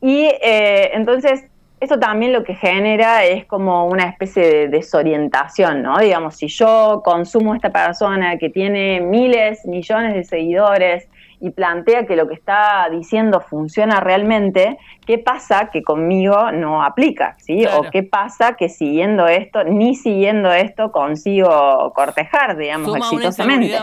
Y 0.00 0.24
eh, 0.42 0.90
entonces 0.94 1.44
esto 1.82 1.98
también 1.98 2.32
lo 2.32 2.44
que 2.44 2.54
genera 2.54 3.24
es 3.24 3.44
como 3.44 3.86
una 3.86 4.04
especie 4.04 4.46
de 4.46 4.68
desorientación, 4.68 5.82
¿no? 5.82 5.98
Digamos, 5.98 6.36
si 6.36 6.46
yo 6.46 7.02
consumo 7.04 7.54
a 7.54 7.56
esta 7.56 7.70
persona 7.70 8.38
que 8.38 8.50
tiene 8.50 9.00
miles, 9.00 9.66
millones 9.66 10.14
de 10.14 10.22
seguidores 10.22 11.08
y 11.40 11.50
plantea 11.50 12.06
que 12.06 12.14
lo 12.14 12.28
que 12.28 12.34
está 12.34 12.86
diciendo 12.88 13.40
funciona 13.40 13.98
realmente, 13.98 14.78
¿qué 15.04 15.18
pasa 15.18 15.70
que 15.72 15.82
conmigo 15.82 16.52
no 16.52 16.84
aplica? 16.84 17.34
¿sí? 17.40 17.66
O 17.66 17.90
qué 17.90 18.04
pasa 18.04 18.54
que 18.54 18.68
siguiendo 18.68 19.26
esto, 19.26 19.64
ni 19.64 19.96
siguiendo 19.96 20.52
esto 20.52 20.92
consigo 20.92 21.92
cortejar, 21.96 22.56
digamos, 22.56 22.96
exitosamente. 22.96 23.76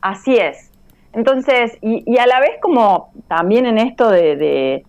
Así 0.00 0.38
es. 0.38 0.72
Entonces, 1.12 1.78
y, 1.80 2.18
a 2.18 2.26
la 2.26 2.40
vez 2.40 2.58
como 2.60 3.12
también 3.28 3.64
en 3.64 3.78
esto 3.78 4.10
de 4.10 4.84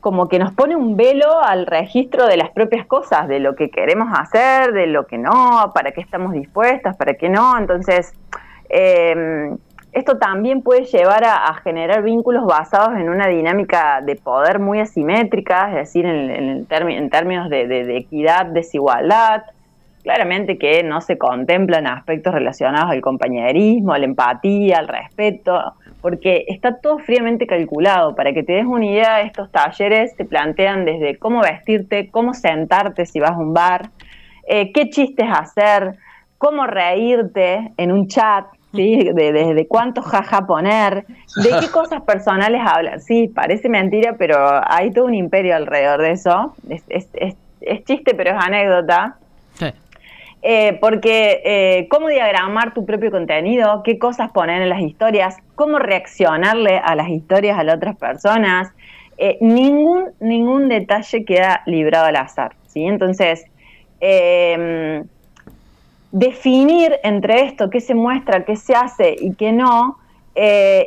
como 0.00 0.28
que 0.28 0.38
nos 0.38 0.52
pone 0.52 0.76
un 0.76 0.96
velo 0.96 1.42
al 1.42 1.66
registro 1.66 2.26
de 2.26 2.36
las 2.36 2.50
propias 2.50 2.86
cosas, 2.86 3.28
de 3.28 3.40
lo 3.40 3.54
que 3.54 3.70
queremos 3.70 4.08
hacer, 4.18 4.72
de 4.72 4.86
lo 4.86 5.06
que 5.06 5.18
no, 5.18 5.72
para 5.74 5.92
qué 5.92 6.00
estamos 6.00 6.32
dispuestas, 6.32 6.96
para 6.96 7.14
qué 7.14 7.28
no. 7.28 7.56
Entonces, 7.58 8.12
em, 8.68 9.56
esto 9.92 10.18
también 10.18 10.62
puede 10.62 10.84
llevar 10.84 11.24
a, 11.24 11.52
generar 11.62 12.02
vínculos 12.02 12.44
basados 12.46 12.98
en 12.98 13.08
una 13.08 13.26
dinámica 13.26 14.00
de 14.00 14.16
poder 14.16 14.58
muy 14.58 14.80
asimétrica, 14.80 15.68
es 15.70 15.74
decir, 15.74 16.06
en, 16.06 16.30
en, 16.30 16.66
términos 16.66 17.50
de 17.50 17.96
equidad, 17.96 18.46
desigualdad, 18.46 19.42
Claramente 20.02 20.56
que 20.56 20.82
no 20.82 21.02
se 21.02 21.18
contemplan 21.18 21.86
aspectos 21.86 22.32
relacionados 22.32 22.90
al 22.90 23.02
compañerismo, 23.02 23.92
a 23.92 23.98
la 23.98 24.06
empatía, 24.06 24.78
al 24.78 24.88
respeto, 24.88 25.74
porque 26.00 26.44
está 26.48 26.80
todo 26.80 26.98
fríamente 26.98 27.46
calculado. 27.46 28.14
Para 28.14 28.32
que 28.32 28.42
te 28.42 28.54
des 28.54 28.64
una 28.64 28.86
idea, 28.86 29.20
estos 29.22 29.50
talleres 29.50 30.14
te 30.16 30.24
plantean 30.24 30.84
desde 30.84 31.18
cómo 31.18 31.40
vestirte, 31.40 32.10
cómo 32.10 32.34
sentarte 32.34 33.06
si 33.06 33.20
vas 33.20 33.32
a 33.32 33.38
un 33.38 33.52
bar, 33.52 33.90
eh, 34.48 34.72
qué 34.72 34.88
chistes 34.90 35.26
hacer, 35.30 35.96
cómo 36.38 36.66
reírte 36.66 37.72
en 37.76 37.92
un 37.92 38.08
chat, 38.08 38.46
¿sí? 38.72 39.10
De, 39.14 39.32
desde 39.32 39.66
cuánto 39.66 40.02
jaja 40.02 40.46
poner, 40.46 41.04
de 41.36 41.50
qué 41.60 41.68
cosas 41.72 42.02
personales 42.02 42.62
hablar. 42.64 43.00
Sí, 43.00 43.28
parece 43.28 43.68
mentira, 43.68 44.14
pero 44.18 44.36
hay 44.64 44.90
todo 44.90 45.04
un 45.04 45.14
imperio 45.14 45.54
alrededor 45.54 46.02
de 46.02 46.12
eso. 46.12 46.54
Es, 46.68 46.84
es 47.60 47.84
chiste, 47.84 48.14
pero 48.14 48.30
es 48.30 48.44
anécdota. 48.44 49.16
Sí. 49.54 49.66
Eh, 50.42 50.78
porque 50.80 51.42
eh, 51.44 51.86
cómo 51.90 52.08
diagramar 52.08 52.72
tu 52.72 52.86
propio 52.86 53.10
contenido, 53.10 53.82
qué 53.82 53.98
cosas 53.98 54.30
poner 54.30 54.62
en 54.62 54.70
las 54.70 54.80
historias, 54.80 55.36
cómo 55.54 55.78
reaccionarle 55.78 56.78
a 56.78 56.94
las 56.94 57.10
historias 57.10 57.58
a 57.58 57.64
las 57.64 57.76
otras 57.76 57.96
personas, 57.96 58.72
eh, 59.18 59.36
ningún, 59.42 60.06
ningún 60.18 60.70
detalle 60.70 61.26
queda 61.26 61.62
librado 61.66 62.06
al 62.06 62.16
azar. 62.16 62.52
¿sí? 62.68 62.84
Entonces, 62.86 63.44
em, 64.00 65.04
definir 66.10 66.98
entre 67.02 67.42
esto 67.42 67.68
qué 67.68 67.82
se 67.82 67.94
muestra, 67.94 68.46
qué 68.46 68.56
se 68.56 68.74
hace 68.74 69.14
y 69.20 69.34
qué 69.34 69.52
no, 69.52 69.98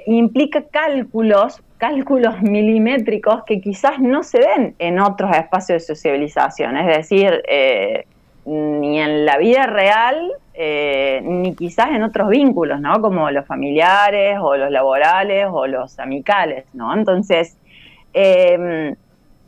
implica 0.08 0.64
cálculos, 0.64 1.62
cálculos 1.78 2.42
milimétricos 2.42 3.44
que 3.44 3.62
quizás 3.62 4.00
no 4.00 4.24
se 4.24 4.40
den 4.40 4.76
en 4.80 5.00
otros 5.00 5.30
espacios 5.36 5.84
de 5.84 5.94
sociabilización. 5.94 6.76
Es 6.76 6.98
decir, 6.98 7.44
ni 8.46 9.00
en 9.00 9.26
la 9.26 9.38
vida 9.38 9.66
real, 9.66 10.32
eh, 10.54 11.22
ni 11.24 11.56
quizás 11.56 11.90
en 11.90 12.04
otros 12.04 12.30
vínculos, 12.30 12.80
¿no? 12.80 13.02
Como 13.02 13.32
los 13.32 13.46
familiares 13.46 14.38
o 14.42 14.56
los 14.58 14.70
laborales 14.70 15.48
o 15.52 15.68
los 15.68 16.00
amicales, 16.00 16.66
¿no? 16.74 16.94
Entonces, 16.94 17.58
em, 18.14 18.96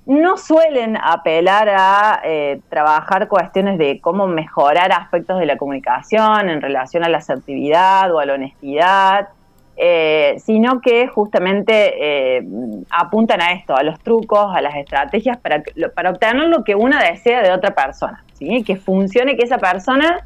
no 0.05 0.37
suelen 0.37 0.97
apelar 0.97 1.69
a 1.69 2.21
eh, 2.23 2.61
trabajar 2.69 3.27
cuestiones 3.27 3.77
de 3.77 3.99
cómo 4.01 4.27
mejorar 4.27 4.91
aspectos 4.91 5.39
de 5.39 5.47
la 5.47 5.57
comunicación 5.57 6.49
en 6.49 6.61
relación 6.61 7.03
a 7.03 7.09
la 7.09 7.17
asertividad 7.17 8.13
o 8.13 8.19
a 8.19 8.25
la 8.25 8.35
honestidad, 8.35 9.29
eh, 9.77 10.36
sino 10.39 10.79
que 10.82 11.08
justamente 11.08 12.46
apuntan 12.89 13.41
a 13.41 13.53
esto, 13.53 13.75
a 13.75 13.84
los 13.84 14.00
trucos, 14.00 14.55
a 14.55 14.62
las 14.62 14.75
estrategias 14.75 15.38
para, 15.38 15.63
obtener 16.10 16.48
lo 16.48 16.63
que 16.63 16.75
una 16.75 17.03
desea 17.03 17.41
de 17.41 17.51
otra 17.51 17.75
persona. 17.75 18.24
Que 18.39 18.75
funcione, 18.75 19.38
que 19.38 19.44
esa 19.44 19.58
persona 19.58 20.24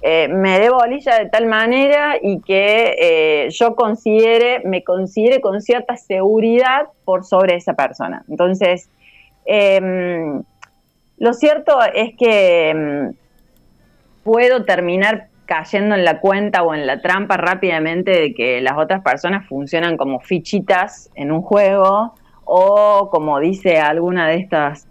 eh, 0.00 0.28
me 0.28 0.60
dé 0.60 0.70
bolilla 0.70 1.18
de 1.18 1.28
tal 1.28 1.46
manera 1.46 2.16
y 2.22 2.40
que 2.40 2.94
eh, 3.00 3.50
yo 3.50 3.74
considere, 3.74 4.60
me 4.64 4.84
considere 4.84 5.40
con 5.40 5.60
cierta 5.60 5.96
seguridad 5.96 6.86
por 7.04 7.24
sobre 7.24 7.56
esa 7.56 7.74
persona. 7.74 8.24
Entonces, 8.28 8.88
em, 9.44 10.42
lo 11.18 11.32
cierto 11.32 11.80
es 11.94 12.14
que 12.16 12.70
em, 12.70 13.12
puedo 14.22 14.64
terminar 14.64 15.27
cayendo 15.48 15.94
en 15.94 16.04
la 16.04 16.20
cuenta 16.20 16.62
o 16.62 16.74
en 16.74 16.86
la 16.86 17.00
trampa 17.00 17.38
rápidamente 17.38 18.10
de 18.10 18.34
que 18.34 18.60
las 18.60 18.76
otras 18.76 19.02
personas 19.02 19.46
funcionan 19.46 19.96
como 19.96 20.20
fichitas 20.20 21.10
en 21.14 21.32
un 21.32 21.40
juego 21.40 22.14
o 22.44 23.08
como 23.10 23.40
dice 23.40 23.78
alguna 23.78 24.28
de 24.28 24.36
estas 24.36 24.86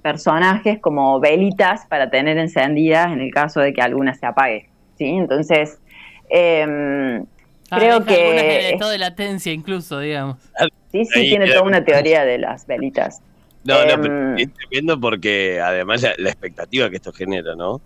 personajes, 0.00 0.78
como 0.78 1.18
velitas 1.18 1.84
para 1.86 2.10
tener 2.10 2.38
encendidas 2.38 3.10
en 3.12 3.20
el 3.20 3.32
caso 3.32 3.58
de 3.58 3.72
que 3.72 3.82
alguna 3.82 4.14
se 4.14 4.24
apague. 4.24 4.68
¿sí? 4.96 5.06
Entonces, 5.06 5.80
em, 6.30 7.24
ah, 7.68 7.78
creo 7.78 8.04
que... 8.04 8.70
estado 8.70 8.92
de 8.92 8.98
latencia 8.98 9.52
incluso, 9.52 9.98
digamos. 9.98 10.38
Sí, 10.92 11.04
sí, 11.06 11.22
tiene 11.22 11.48
toda 11.48 11.62
una 11.62 11.84
teoría 11.84 12.24
de 12.24 12.38
las 12.38 12.68
velitas. 12.68 13.20
No, 13.64 13.84
no, 13.84 14.00
pero 14.00 14.14
em, 14.14 14.38
es 14.38 14.48
tremendo 14.54 15.00
porque 15.00 15.60
además 15.60 16.06
la 16.18 16.28
expectativa 16.28 16.88
que 16.88 16.96
esto 16.96 17.12
genera, 17.12 17.56
¿no? 17.56 17.80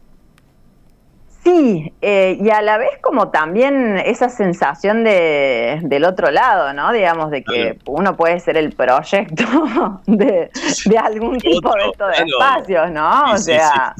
Sí, 1.44 1.92
eh, 2.00 2.38
y 2.40 2.50
a 2.50 2.62
la 2.62 2.78
vez 2.78 2.90
como 3.00 3.30
también 3.30 3.98
esa 3.98 4.28
sensación 4.28 5.02
de, 5.02 5.80
del 5.82 6.04
otro 6.04 6.30
lado, 6.30 6.72
¿no? 6.72 6.92
Digamos, 6.92 7.32
de 7.32 7.42
que 7.42 7.78
uno 7.86 8.16
puede 8.16 8.38
ser 8.38 8.56
el 8.56 8.72
proyecto 8.72 9.44
de, 10.06 10.50
algún 11.02 11.38
tipo 11.38 11.74
de 11.74 11.86
estos 11.90 12.18
espacios, 12.20 12.92
¿no? 12.92 13.32
o 13.32 13.38
sea, 13.38 13.92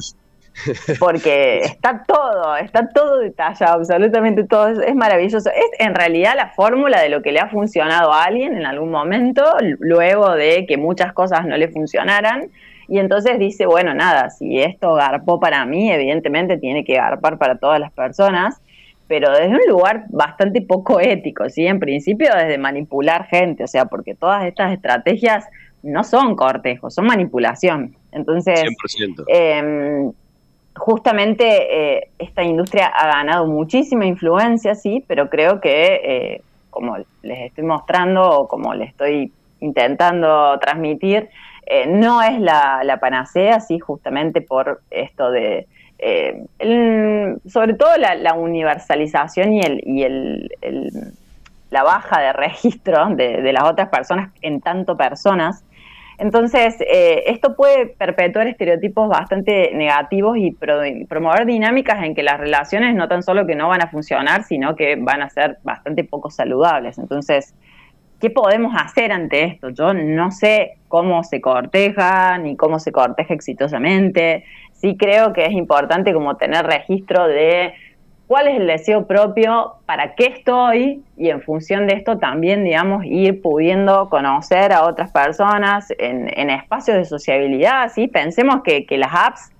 porque 0.99 1.59
está 1.63 2.03
todo, 2.07 2.55
está 2.55 2.87
todo 2.93 3.19
detallado, 3.19 3.73
absolutamente 3.73 4.45
todo, 4.45 4.69
es, 4.69 4.79
es, 4.79 4.95
maravilloso. 4.95 5.49
Es 5.49 5.79
en 5.79 5.95
realidad 5.95 6.35
la 6.37 6.47
fórmula 6.51 7.01
de 7.01 7.09
lo 7.09 7.21
que 7.21 7.33
le 7.33 7.41
ha 7.41 7.49
funcionado 7.49 8.13
a 8.13 8.23
alguien 8.23 8.55
en 8.55 8.65
algún 8.65 8.89
momento, 8.89 9.43
luego 9.79 10.31
de 10.31 10.65
que 10.65 10.77
muchas 10.77 11.11
cosas 11.11 11.45
no 11.45 11.57
le 11.57 11.67
funcionaran 11.67 12.51
y 12.87 12.99
entonces 12.99 13.39
dice, 13.39 13.65
bueno, 13.65 13.93
nada, 13.93 14.29
si 14.29 14.59
esto 14.59 14.95
garpó 14.95 15.39
para 15.39 15.65
mí, 15.65 15.91
evidentemente 15.91 16.57
tiene 16.57 16.83
que 16.83 16.95
garpar 16.95 17.37
para 17.37 17.57
todas 17.57 17.79
las 17.79 17.91
personas, 17.91 18.59
pero 19.07 19.31
desde 19.31 19.49
un 19.49 19.61
lugar 19.67 20.05
bastante 20.09 20.61
poco 20.61 20.99
ético, 20.99 21.49
¿sí? 21.49 21.67
En 21.67 21.79
principio 21.79 22.29
desde 22.35 22.57
manipular 22.57 23.25
gente, 23.27 23.63
o 23.63 23.67
sea, 23.67 23.85
porque 23.85 24.15
todas 24.15 24.45
estas 24.45 24.73
estrategias 24.73 25.45
no 25.83 26.03
son 26.03 26.35
cortejos, 26.35 26.93
son 26.93 27.05
manipulación, 27.05 27.95
Entonces, 28.11 28.61
100%. 28.61 29.25
Em, 29.27 30.13
justamente 30.75 31.97
eh, 31.97 32.09
esta 32.17 32.43
industria 32.43 32.87
ha 32.87 33.07
ganado 33.07 33.45
muchísima 33.47 34.05
influencia, 34.05 34.75
sí, 34.75 35.03
pero 35.07 35.29
creo 35.29 35.59
que, 35.59 36.01
eh, 36.03 36.41
como 36.69 36.97
les 37.21 37.39
estoy 37.41 37.65
mostrando 37.65 38.23
o 38.23 38.47
como 38.47 38.73
les 38.73 38.89
estoy 38.89 39.31
intentando 39.59 40.57
transmitir, 40.59 41.29
eh, 41.65 41.87
no 41.87 42.21
es 42.21 42.39
la, 42.39 42.97
panacea, 42.99 43.59
sí, 43.59 43.79
justamente 43.79 44.41
por 44.41 44.81
esto 44.91 45.31
de, 45.31 45.67
sobre 47.47 47.73
todo 47.75 47.97
la, 47.97 48.33
universalización 48.33 49.53
y, 49.53 49.61
el, 49.61 49.81
y 49.85 50.03
el, 50.03 51.13
la 51.69 51.83
baja 51.83 52.19
de 52.19 52.33
registro 52.33 53.09
de, 53.15 53.41
de 53.41 53.53
las 53.53 53.63
otras 53.63 53.89
personas 53.89 54.31
en 54.41 54.61
tanto 54.61 54.97
personas 54.97 55.63
entonces, 56.17 56.77
eh, 56.81 57.23
esto 57.27 57.55
puede 57.55 57.87
perpetuar 57.87 58.47
estereotipos 58.47 59.09
bastante 59.09 59.71
negativos 59.73 60.37
y 60.37 60.51
promover 60.51 61.45
dinámicas 61.45 62.03
en 62.03 62.13
que 62.13 62.23
las 62.23 62.39
relaciones 62.39 62.95
no 62.95 63.07
tan 63.07 63.23
solo 63.23 63.45
que 63.45 63.55
no 63.55 63.67
van 63.67 63.81
a 63.81 63.87
funcionar, 63.87 64.43
sino 64.43 64.75
que 64.75 64.95
van 64.95 65.21
a 65.21 65.29
ser 65.29 65.57
bastante 65.63 66.03
poco 66.03 66.29
saludables. 66.29 66.97
Entonces, 66.97 67.53
¿qué 68.19 68.29
podemos 68.29 68.73
hacer 68.79 69.11
ante 69.11 69.43
esto? 69.43 69.69
Yo 69.69 69.93
no 69.93 70.31
sé 70.31 70.77
cómo 70.93 71.23
se 71.23 71.41
corteja 71.41 72.37
ni 72.37 72.55
cómo 72.55 72.77
se 72.77 72.91
corteja 72.91 73.33
exitosamente. 73.33 74.43
Sí 74.73 74.95
creo 74.95 75.33
que 75.33 75.43
es 75.43 75.51
importante 75.53 76.13
como 76.13 76.37
tener 76.37 76.67
registro 76.67 77.27
de 77.27 77.73
cuál 78.27 78.47
es 78.47 78.59
el 78.59 78.67
deseo 78.67 79.07
propio, 79.07 79.77
para 79.87 80.13
qué 80.13 80.27
estoy 80.27 81.01
y 81.17 81.29
en 81.29 81.41
función 81.41 81.87
de 81.87 81.95
esto 81.95 82.19
también, 82.19 82.63
digamos, 82.63 83.05
ir 83.05 83.41
pudiendo 83.41 84.07
conocer 84.07 84.71
a 84.71 84.83
otras 84.83 85.11
personas 85.11 85.87
en, 85.97 86.51
espacios 86.51 86.95
de 86.97 87.05
sociabilidad, 87.05 87.91
¿sí? 87.91 88.07
Pensemos 88.07 88.61
que, 88.61 88.85
las 88.95 89.15
apps 89.15 89.51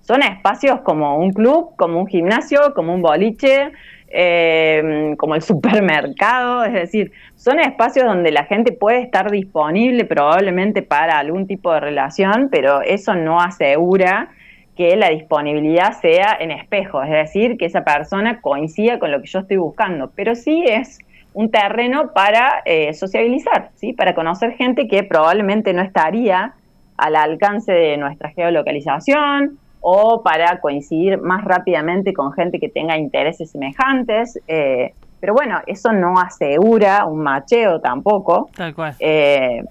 son 0.00 0.22
espacios 0.22 0.80
como 0.80 1.18
un 1.18 1.34
club, 1.34 1.76
como 1.76 2.00
un 2.00 2.06
gimnasio, 2.06 2.72
como 2.74 2.94
un 2.94 3.02
boliche, 3.02 3.72
eh, 4.10 5.14
como 5.18 5.34
el 5.34 5.42
supermercado, 5.42 6.64
es 6.64 6.72
decir, 6.72 7.12
son 7.36 7.60
espacios 7.60 8.06
donde 8.06 8.30
la 8.32 8.44
gente 8.44 8.72
puede 8.72 9.00
estar 9.00 9.30
disponible 9.30 10.04
probablemente 10.04 10.82
para 10.82 11.18
algún 11.18 11.46
tipo 11.46 11.72
de 11.72 11.80
relación, 11.80 12.48
pero 12.50 12.82
eso 12.82 13.14
no 13.14 13.40
asegura 13.40 14.30
que 14.76 14.96
la 14.96 15.10
disponibilidad 15.10 15.92
sea 16.00 16.36
en 16.38 16.52
espejo, 16.52 17.02
es 17.02 17.10
decir, 17.10 17.58
que 17.58 17.66
esa 17.66 17.84
persona 17.84 18.40
coincida 18.40 18.98
con 18.98 19.10
lo 19.10 19.20
que 19.20 19.26
yo 19.26 19.40
estoy 19.40 19.56
buscando, 19.56 20.12
pero 20.14 20.34
sí 20.34 20.64
es 20.66 20.98
un 21.34 21.50
terreno 21.50 22.12
para 22.12 22.62
eh, 22.64 22.94
sociabilizar, 22.94 23.70
¿sí? 23.74 23.92
para 23.92 24.14
conocer 24.14 24.52
gente 24.52 24.88
que 24.88 25.02
probablemente 25.02 25.72
no 25.72 25.82
estaría 25.82 26.54
al 26.96 27.16
alcance 27.16 27.72
de 27.72 27.96
nuestra 27.96 28.30
geolocalización 28.30 29.58
o 29.80 30.22
para 30.22 30.60
coincidir 30.60 31.18
más 31.18 31.44
rápidamente 31.44 32.12
con 32.12 32.32
gente 32.32 32.58
que 32.58 32.68
tenga 32.68 32.96
intereses 32.96 33.50
semejantes. 33.50 34.38
Eh, 34.48 34.94
pero 35.20 35.34
bueno, 35.34 35.60
eso 35.66 35.92
no 35.92 36.18
asegura 36.18 37.04
un 37.06 37.20
macheo 37.20 37.80
tampoco. 37.80 38.50
Tal 38.56 38.74
cual. 38.74 38.94
Eh, 39.00 39.64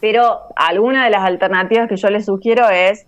pero 0.00 0.40
alguna 0.56 1.04
de 1.04 1.10
las 1.10 1.24
alternativas 1.24 1.88
que 1.88 1.96
yo 1.96 2.08
les 2.10 2.26
sugiero 2.26 2.68
es 2.68 3.06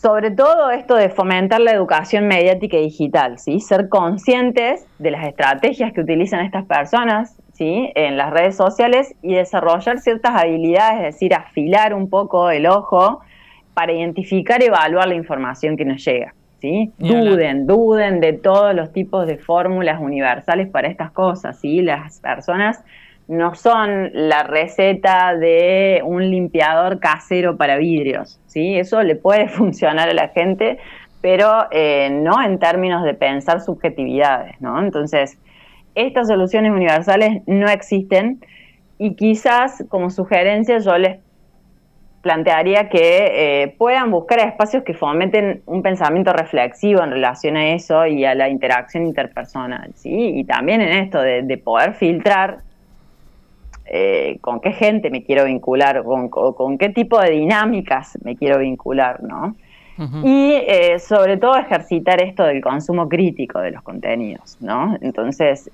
sobre 0.00 0.30
todo 0.30 0.70
esto 0.70 0.94
de 0.94 1.10
fomentar 1.10 1.60
la 1.60 1.72
educación 1.72 2.26
mediática 2.26 2.78
y 2.78 2.84
digital, 2.84 3.38
¿sí? 3.38 3.60
Ser 3.60 3.90
conscientes 3.90 4.86
de 4.98 5.10
las 5.10 5.26
estrategias 5.26 5.92
que 5.92 6.00
utilizan 6.00 6.40
estas 6.40 6.64
personas, 6.64 7.36
¿sí? 7.52 7.92
En 7.94 8.16
las 8.16 8.30
redes 8.30 8.56
sociales 8.56 9.14
y 9.20 9.34
desarrollar 9.34 9.98
ciertas 10.00 10.40
habilidades, 10.40 11.00
es 11.00 11.14
decir, 11.14 11.34
afilar 11.34 11.92
un 11.92 12.08
poco 12.08 12.50
el 12.50 12.66
ojo 12.66 13.20
para 13.74 13.92
identificar 13.92 14.62
y 14.62 14.66
evaluar 14.66 15.08
la 15.08 15.14
información 15.14 15.76
que 15.76 15.84
nos 15.84 16.04
llega, 16.04 16.34
¿sí? 16.60 16.92
Duden, 16.98 17.66
duden 17.66 18.20
de 18.20 18.32
todos 18.32 18.74
los 18.74 18.92
tipos 18.92 19.26
de 19.26 19.38
fórmulas 19.38 20.00
universales 20.00 20.68
para 20.68 20.88
estas 20.88 21.10
cosas, 21.12 21.58
¿sí? 21.60 21.80
Las 21.82 22.20
personas 22.20 22.82
no 23.28 23.54
son 23.54 24.10
la 24.12 24.42
receta 24.42 25.36
de 25.36 26.02
un 26.04 26.28
limpiador 26.30 26.98
casero 26.98 27.56
para 27.56 27.76
vidrios, 27.76 28.40
¿sí? 28.46 28.76
Eso 28.76 29.02
le 29.02 29.14
puede 29.14 29.48
funcionar 29.48 30.08
a 30.08 30.14
la 30.14 30.28
gente, 30.28 30.78
pero 31.20 31.66
eh, 31.70 32.10
no 32.10 32.42
en 32.42 32.58
términos 32.58 33.04
de 33.04 33.14
pensar 33.14 33.60
subjetividades, 33.60 34.60
¿no? 34.60 34.80
Entonces, 34.82 35.38
estas 35.94 36.28
soluciones 36.28 36.72
universales 36.72 37.42
no 37.46 37.68
existen 37.68 38.40
y 38.98 39.14
quizás 39.14 39.84
como 39.88 40.10
sugerencia 40.10 40.78
yo 40.78 40.98
les 40.98 41.18
plantearía 42.22 42.88
que 42.88 43.62
eh, 43.62 43.74
puedan 43.78 44.10
buscar 44.10 44.40
espacios 44.40 44.82
que 44.84 44.92
fomenten 44.92 45.62
un 45.66 45.82
pensamiento 45.82 46.32
reflexivo 46.32 47.02
en 47.02 47.10
relación 47.12 47.56
a 47.56 47.70
eso 47.70 48.06
y 48.06 48.24
a 48.24 48.34
la 48.34 48.48
interacción 48.48 49.06
interpersonal, 49.06 49.92
¿sí? 49.94 50.32
Y 50.34 50.44
también 50.44 50.82
en 50.82 51.04
esto 51.04 51.20
de 51.20 51.58
poder 51.58 51.94
filtrar 51.94 52.58
eh, 53.86 54.38
con 54.42 54.60
qué 54.60 54.72
gente 54.72 55.10
me 55.10 55.24
quiero 55.24 55.46
vincular, 55.46 56.04
con, 56.04 56.28
con, 56.28 56.76
qué 56.76 56.90
tipo 56.90 57.18
de 57.20 57.30
dinámicas 57.30 58.18
me 58.22 58.36
quiero 58.36 58.58
vincular, 58.58 59.22
¿no? 59.22 59.56
Y 60.24 60.52
eh, 60.54 60.98
sobre 60.98 61.36
todo 61.36 61.58
ejercitar 61.58 62.22
esto 62.22 62.44
del 62.44 62.62
consumo 62.62 63.06
crítico 63.06 63.58
de 63.60 63.70
los 63.70 63.82
contenidos, 63.82 64.56
¿no? 64.58 64.96
Entonces, 65.02 65.70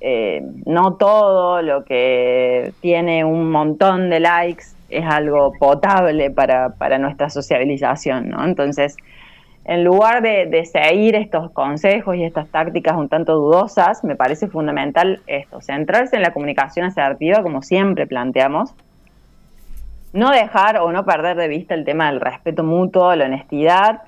no 0.64 0.94
todo 0.94 1.62
lo 1.62 1.84
que 1.84 2.72
tiene 2.80 3.24
un 3.24 3.52
montón 3.52 4.10
de 4.10 4.18
likes 4.18 4.75
es 4.88 5.04
algo 5.04 5.52
potable 5.58 6.30
para, 6.30 6.70
para 6.70 6.98
nuestra 6.98 7.30
sociabilización, 7.30 8.30
¿no? 8.30 8.44
Entonces, 8.44 8.96
en 9.68 9.82
lugar 9.82 10.22
de, 10.22 10.64
seguir 10.64 11.16
estos 11.16 11.50
consejos 11.50 12.14
y 12.14 12.22
estas 12.22 12.48
tácticas 12.48 12.96
un 12.96 13.08
tanto 13.08 13.34
dudosas, 13.34 14.04
me 14.04 14.14
parece 14.14 14.46
fundamental 14.46 15.20
esto, 15.26 15.60
centrarse 15.60 16.14
en 16.14 16.22
la 16.22 16.32
comunicación 16.32 16.86
asertiva, 16.86 17.42
como 17.42 17.62
siempre 17.62 18.06
planteamos, 18.06 18.72
no 20.12 20.30
dejar 20.30 20.78
o 20.78 20.92
no 20.92 21.04
perder 21.04 21.36
de 21.36 21.48
vista 21.48 21.74
el 21.74 21.84
tema 21.84 22.10
del 22.12 22.20
respeto 22.20 22.62
mutuo, 22.62 23.16
la 23.16 23.24
honestidad, 23.24 24.02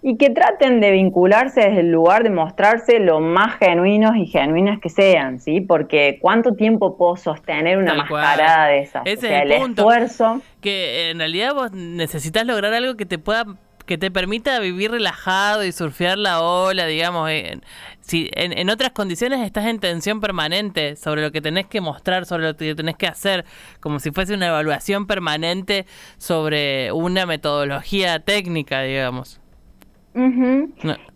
y 0.00 0.16
que 0.16 0.30
traten 0.30 0.80
de 0.80 0.92
vincularse 0.92 1.60
desde 1.60 1.80
el 1.80 1.90
lugar 1.90 2.22
de 2.22 2.30
mostrarse 2.30 3.00
lo 3.00 3.20
más 3.20 3.58
genuinos 3.58 4.16
y 4.16 4.26
genuinas 4.26 4.78
que 4.80 4.88
sean, 4.88 5.40
¿sí? 5.40 5.60
Porque 5.60 6.18
cuánto 6.20 6.54
tiempo 6.54 6.96
puedo 6.96 7.16
sostener 7.16 7.78
una 7.78 7.94
mascarada 7.94 8.68
de 8.68 8.80
esas. 8.80 9.02
Ese 9.04 9.34
es 9.34 9.42
el, 9.42 9.52
esfuerzo. 9.52 10.40
Que 10.60 11.10
en 11.10 11.18
realidad 11.18 11.54
vos 11.54 11.72
necesitas 11.72 12.46
lograr 12.46 12.72
algo 12.74 12.96
que 12.96 13.06
te 13.06 13.18
pueda 13.18 13.44
que 13.86 13.96
te 13.96 14.10
permita 14.10 14.60
vivir 14.60 14.90
relajado 14.90 15.64
y 15.64 15.72
surfear 15.72 16.18
la 16.18 16.42
ola, 16.42 16.84
digamos. 16.84 17.30
En, 17.30 17.62
si 18.00 18.28
en, 18.34 18.68
otras 18.68 18.90
condiciones 18.90 19.40
estás 19.40 19.64
en 19.64 19.80
tensión 19.80 20.20
permanente 20.20 20.94
sobre 20.94 21.22
lo 21.22 21.32
que 21.32 21.40
tenés 21.40 21.66
que 21.66 21.80
mostrar, 21.80 22.26
sobre 22.26 22.44
lo 22.44 22.56
que 22.56 22.74
tenés 22.74 22.96
que 22.96 23.06
hacer, 23.06 23.46
como 23.80 23.98
si 23.98 24.10
fuese 24.10 24.34
una 24.34 24.48
evaluación 24.48 25.06
permanente 25.06 25.86
sobre 26.18 26.92
una 26.92 27.24
metodología 27.24 28.20
técnica, 28.20 28.82
digamos. 28.82 29.40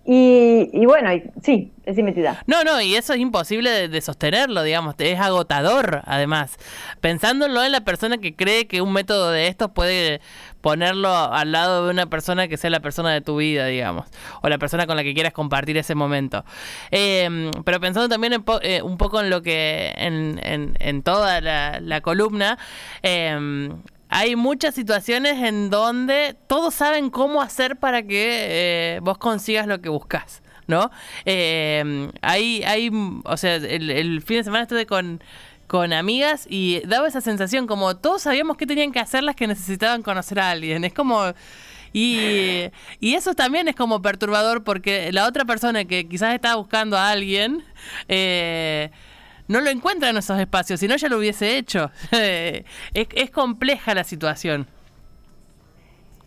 Y, 0.05 0.85
bueno, 0.87 1.11
sí, 1.43 1.73
es 1.85 1.97
inmetida. 1.97 2.43
No, 2.47 2.65
no, 2.65 2.81
y 2.81 2.97
eso 2.97 3.13
es 3.13 3.21
imposible 3.21 3.89
de, 3.89 4.01
sostenerlo, 4.01 4.63
digamos, 4.63 4.97
es 4.99 5.21
agotador, 5.21 6.03
además. 6.07 6.57
Pensándolo 7.01 7.63
en 7.63 7.73
la 7.73 7.83
persona 7.83 8.19
que 8.19 8.35
cree 8.35 8.67
que 8.67 8.83
un 8.83 8.93
método 8.93 9.31
de 9.31 9.47
estos 9.47 9.71
puede 9.71 10.21
ponerlo 10.61 11.13
al 11.13 11.53
lado 11.53 11.85
de 11.85 11.91
una 11.91 12.07
persona 12.07 12.49
que 12.49 12.57
sea 12.57 12.71
la 12.71 12.81
persona 12.81 13.13
de 13.13 13.21
tu 13.21 13.37
vida, 13.37 13.67
digamos, 13.67 14.07
o 14.43 14.49
la 14.49 14.59
persona 14.59 14.87
con 14.87 14.97
la 14.97 15.03
que 15.03 15.15
quieras 15.15 15.33
compartir 15.33 15.77
ese 15.77 15.95
momento. 15.95 16.45
Em, 16.91 17.51
pero 17.65 17.81
pensando 17.81 18.09
también 18.09 18.43
eh, 18.63 18.83
un 18.83 18.97
poco 18.97 19.21
en 19.21 19.31
lo 19.31 19.43
que, 19.43 19.93
en, 19.97 20.41
en, 20.43 21.03
toda 21.03 21.41
la, 21.41 22.01
columna, 22.01 22.59
em, 23.03 23.83
hay 24.15 24.37
muchas 24.37 24.75
situaciones 24.75 25.43
en 25.43 25.71
donde 25.71 26.37
todos 26.47 26.75
saben 26.75 27.09
cómo 27.09 27.41
hacer 27.41 27.77
para 27.77 28.03
que 28.03 28.97
eh, 28.97 29.01
vos 29.01 29.17
consigas 29.17 29.67
lo 29.67 29.81
que 29.81 29.89
buscas. 29.89 30.43
¿No? 30.69 30.91
Em, 31.25 32.11
hay, 32.23 32.91
o 33.25 33.37
sea, 33.37 33.57
el, 33.57 33.91
el 33.91 34.23
fin 34.23 34.39
de 34.39 34.45
semana 34.45 34.63
estuve 34.63 34.87
con, 34.87 35.21
con 35.67 35.93
amigas 35.93 36.47
y 36.49 36.81
daba 36.87 37.09
esa 37.09 37.21
sensación 37.21 37.67
como 37.67 37.97
todos 37.97 38.23
sabíamos 38.23 38.57
qué 38.57 38.67
tenían 38.67 38.93
que 38.93 39.01
hacer 39.01 39.25
las 39.25 39.35
que 39.35 39.47
necesitaban 39.47 40.03
conocer 40.03 40.41
a 40.41 40.51
alguien. 40.51 40.85
Es 40.85 40.93
como... 40.93 41.33
Y, 41.95 42.71
y, 43.01 43.15
eso 43.15 43.35
también 43.35 43.69
es 43.69 43.77
como 43.77 44.01
perturbador 44.01 44.65
porque 44.65 45.13
la 45.13 45.27
otra 45.27 45.45
persona 45.45 45.85
que 45.85 46.09
quizás 46.09 46.35
estaba 46.35 46.55
buscando 46.55 46.97
a 46.97 47.11
alguien 47.11 47.63
eh, 48.09 48.91
no 49.53 49.61
lo 49.61 49.71
encuentra 49.71 50.11
en 50.11 50.17
esos 50.17 50.39
espacios, 50.41 50.81
si 50.81 50.89
no 50.89 50.97
ya 50.97 51.09
lo 51.09 51.19
hubiese 51.19 51.57
hecho. 51.57 51.91
es, 52.11 52.65
es 52.93 53.31
compleja 53.31 53.95
la 53.95 54.05
situación. 54.05 54.67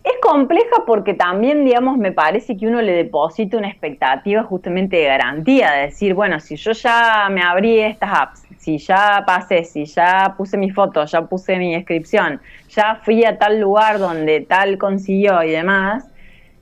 Es 0.06 0.14
compleja 0.22 0.84
porque 0.86 1.16
también, 1.16 1.66
digamos, 1.66 1.98
me 1.98 2.12
parece 2.12 2.56
que 2.56 2.68
uno 2.68 2.80
le 2.80 2.92
deposita 2.92 3.58
una 3.58 3.70
expectativa 3.70 4.44
justamente 4.44 4.98
de 4.98 5.06
garantía, 5.06 5.72
de 5.72 5.82
decir, 5.88 6.14
bueno, 6.14 6.40
si 6.40 6.58
yo 6.58 6.74
ya 6.74 7.28
me 7.32 7.42
abrí 7.42 7.80
estas 7.80 8.12
apps, 8.14 8.44
si 8.60 8.78
ya 8.78 9.24
pasé, 9.26 9.64
si 9.64 9.86
ya 9.86 10.36
puse 10.38 10.58
mi 10.58 10.70
foto, 10.70 11.06
ya 11.06 11.24
puse 11.24 11.58
mi 11.58 11.74
inscripción, 11.74 12.40
ya 12.70 13.00
fui 13.04 13.26
a 13.26 13.40
tal 13.40 13.60
lugar 13.60 13.98
donde 13.98 14.42
tal 14.42 14.78
consiguió 14.78 15.42
y 15.42 15.50
demás, 15.50 16.06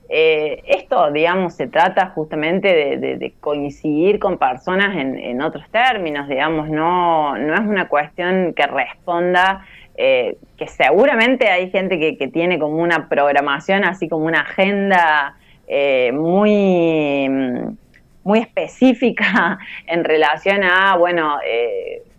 eh, 0.08 0.62
esto, 0.66 1.10
digamos, 1.10 1.54
se 1.54 1.66
trata 1.66 2.08
justamente 2.10 2.96
de, 2.98 3.34
coincidir 3.40 4.18
con 4.18 4.38
personas 4.38 4.96
en, 4.96 5.40
otros 5.40 5.68
términos, 5.70 6.28
digamos, 6.28 6.68
no, 6.68 7.36
no 7.38 7.54
es 7.54 7.60
una 7.60 7.88
cuestión 7.88 8.52
que 8.54 8.66
responda, 8.66 9.64
eh, 9.96 10.36
que 10.58 10.66
seguramente 10.66 11.48
hay 11.48 11.70
gente 11.70 11.98
que, 11.98 12.28
tiene 12.28 12.58
como 12.58 12.76
una 12.76 13.08
programación, 13.08 13.84
así 13.84 14.08
como 14.08 14.26
una 14.26 14.40
agenda 14.40 15.36
eh, 15.66 16.12
muy, 16.12 17.28
muy 18.24 18.38
específica 18.40 19.58
en 19.86 20.04
relación 20.04 20.62
a, 20.64 20.96
bueno, 20.96 21.38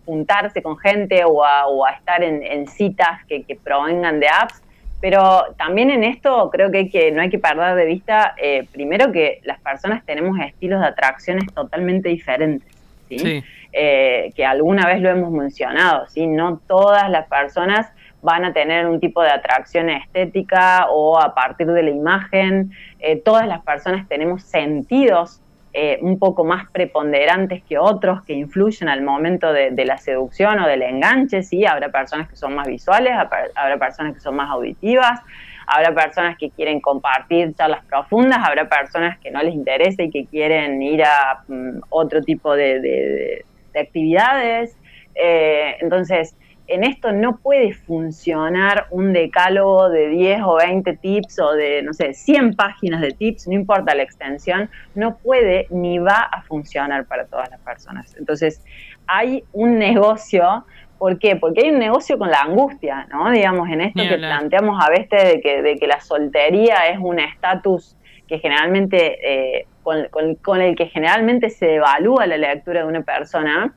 juntarse 0.06 0.63
con 0.63 0.78
gente 0.78 1.24
o 1.24 1.45
a, 1.45 1.91
estar 1.91 2.24
en, 2.24 2.67
citas 2.67 3.24
que 3.28 3.58
provengan 3.63 4.19
de 4.19 4.28
apps 4.28 4.64
pero 5.01 5.53
también 5.58 5.89
en 5.89 6.03
esto 6.03 6.49
creo 6.51 6.71
que, 6.71 6.77
hay 6.77 6.89
que 6.89 7.12
no 7.12 7.21
hay 7.21 7.29
que 7.29 7.39
perder 7.39 7.75
de 7.75 7.86
vista, 7.86 8.34
eh, 8.38 8.67
primero 8.71 9.12
que 9.12 9.39
las 9.43 9.60
personas 9.60 10.05
tenemos 10.05 10.39
estilos 10.39 10.81
de 10.81 10.88
atracciones 10.88 11.45
totalmente 11.53 12.10
diferentes, 12.10 12.71
¿sí? 13.10 13.43
Eh, 13.77 14.31
que 14.36 14.45
alguna 14.45 14.88
vez 14.88 15.01
lo 15.01 15.10
hemos 15.10 15.31
mencionado, 15.31 16.08
¿sí? 16.08 16.27
No 16.27 16.62
todas 16.65 17.10
las 17.10 17.27
personas 17.27 17.91
van 18.21 18.43
a 18.45 18.53
tener 18.53 18.88
un 18.88 18.99
tipo 18.99 19.21
de 19.21 19.29
atracción 19.29 19.89
estética 19.89 20.88
o 20.89 21.19
a 21.19 21.36
partir 21.36 21.67
de 21.67 21.84
la 21.84 21.89
imagen. 21.91 22.71
Eh, 22.99 23.21
todas 23.23 23.47
las 23.47 23.62
personas 23.63 24.08
tenemos 24.08 24.43
sentidos 24.43 25.41
eh, 25.78 26.00
un 26.02 26.18
poco 26.20 26.46
más 26.46 26.72
preponderantes 26.72 27.62
que 27.62 27.78
otros 27.78 28.24
que 28.24 28.32
influyen 28.32 28.88
al 28.88 29.02
momento 29.02 29.52
de, 29.52 29.74
la 29.86 29.98
seducción 29.98 30.58
o 30.60 30.68
del 30.68 30.82
enganche, 30.82 31.44
sí, 31.44 31.66
habrá 31.66 31.90
personas 31.90 32.30
que 32.30 32.38
son 32.38 32.56
más 32.56 32.66
visuales, 32.66 33.12
habrá 33.56 33.78
personas 33.78 34.14
que 34.14 34.22
son 34.22 34.38
más 34.38 34.50
auditivas, 34.50 35.20
habrá 35.68 35.94
personas 35.94 36.38
que 36.38 36.50
quieren 36.50 36.80
compartir 36.80 37.54
charlas 37.56 37.84
profundas, 37.84 38.40
habrá 38.42 38.70
personas 38.70 39.20
que 39.20 39.32
no 39.32 39.44
les 39.44 39.54
interesa 39.54 40.04
y 40.04 40.12
que 40.12 40.26
quieren 40.28 40.82
ir 40.82 41.04
a 41.04 41.44
mm, 41.46 41.80
otro 41.90 42.22
tipo 42.22 42.56
de, 42.56 43.44
actividades. 43.78 44.78
Eh, 45.14 45.76
entonces, 45.82 46.38
en 46.67 46.84
esto 46.84 47.12
no 47.12 47.38
puede 47.38 47.73
funcionar 47.73 48.88
un 48.89 49.13
decálogo 49.13 49.89
de 49.89 50.10
10 50.10 50.41
o 50.43 50.56
20 50.56 50.97
tips 50.97 51.39
o 51.39 51.51
de, 51.54 51.84
no 51.84 51.93
sé, 51.93 52.13
100 52.13 52.56
páginas 52.56 53.01
de 53.01 53.12
tips, 53.12 53.47
no 53.47 53.54
importa 53.54 53.93
la 53.93 54.04
extensión, 54.04 54.69
no 54.95 55.17
puede 55.17 55.67
ni 55.69 55.99
va 55.99 56.19
a 56.32 56.41
funcionar 56.41 57.06
para 57.06 57.25
todas 57.25 57.49
las 57.51 57.60
personas. 57.62 58.15
Entonces, 58.17 58.63
hay 59.08 59.43
un 59.54 59.78
negocio, 59.78 60.65
¿por 60.97 61.19
qué? 61.19 61.36
Porque 61.36 61.62
hay 61.65 61.71
un 61.71 61.80
negocio 61.80 62.17
con 62.17 62.32
la 62.32 62.41
angustia, 62.41 63.08
¿no? 63.12 63.30
Digamos, 63.30 63.69
en 63.69 63.82
esto 63.82 64.01
que 64.01 64.17
planteamos 64.17 64.84
a 64.84 64.89
veces 64.89 65.23
de 65.34 65.41
que, 65.41 65.62
de 65.62 65.75
que 65.75 65.88
la 65.88 66.01
soltería 66.01 66.88
es 66.88 66.97
un 66.99 67.19
estatus 67.19 67.95
que 68.28 68.39
generalmente, 68.39 69.60
eh, 69.60 69.67
con, 69.84 70.08
con 70.41 70.62
el 70.62 70.75
que 70.75 70.88
generalmente 70.88 71.51
se 71.51 71.75
evalúa 71.75 72.25
la 72.25 72.38
lectura 72.38 72.82
de 72.82 72.88
una 72.88 73.01
persona. 73.01 73.75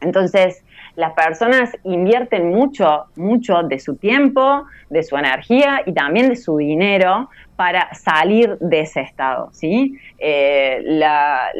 Entonces, 0.00 0.64
las 0.96 1.12
personas 1.12 1.76
invierten 1.82 2.50
mucho, 2.50 3.06
mucho 3.16 3.62
de 3.62 3.78
su 3.78 3.96
tiempo, 3.96 4.64
de 4.90 5.02
su 5.02 5.16
energía 5.16 5.82
y 5.86 5.92
también 5.92 6.28
de 6.28 6.36
su 6.36 6.56
dinero 6.58 7.28
para 7.56 7.92
salir 7.94 8.56
de 8.58 8.80
ese 8.80 9.00
estado, 9.00 9.48
¿sí? 9.52 9.98
Eh, 10.18 10.80
la, 10.84 11.50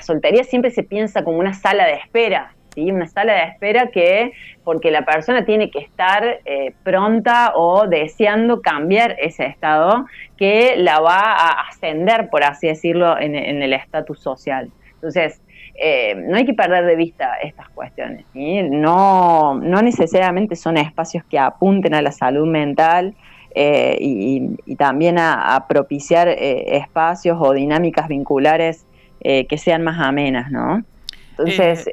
soltería 0.00 0.44
siempre 0.44 0.70
se 0.70 0.82
piensa 0.82 1.24
como 1.24 1.38
una 1.38 1.54
sala 1.54 1.86
de 1.86 1.94
espera, 1.94 2.52
¿sí? 2.74 2.90
Una 2.90 3.06
sala 3.06 3.34
de 3.34 3.42
espera 3.44 3.88
que, 3.88 4.32
porque 4.64 4.90
la 4.90 5.04
persona 5.04 5.44
tiene 5.44 5.70
que 5.70 5.80
estar 5.80 6.40
eh, 6.44 6.74
pronta 6.82 7.52
o 7.54 7.86
deseando 7.86 8.60
cambiar 8.62 9.16
ese 9.18 9.46
estado 9.46 10.06
que 10.36 10.74
la 10.76 11.00
va 11.00 11.20
a 11.20 11.68
ascender, 11.68 12.28
por 12.30 12.44
así 12.44 12.66
decirlo, 12.66 13.18
en, 13.18 13.34
en 13.34 13.62
el 13.62 13.72
estatus 13.72 14.20
social. 14.20 14.70
Entonces, 14.94 15.40
eh, 15.80 16.16
no 16.16 16.36
hay 16.36 16.44
que 16.44 16.54
perder 16.54 16.84
de 16.84 16.96
vista 16.96 17.34
estas 17.42 17.68
cuestiones. 17.68 18.24
No, 18.34 19.54
no 19.54 19.80
necesariamente 19.80 20.56
son 20.56 20.76
espacios 20.76 21.24
que 21.24 21.38
apunten 21.38 21.94
a 21.94 22.02
la 22.02 22.10
salud 22.10 22.48
mental 22.48 23.14
eh, 23.54 23.96
y, 24.00 24.74
también 24.76 25.18
a, 25.18 25.64
propiciar 25.68 26.28
eh, 26.28 26.76
espacios 26.76 27.38
o 27.40 27.52
dinámicas 27.52 28.08
vinculares 28.08 28.86
que 29.20 29.58
sean 29.58 29.82
más 29.82 29.98
amenas, 29.98 30.50
¿no? 30.52 30.84
Entonces, 31.30 31.88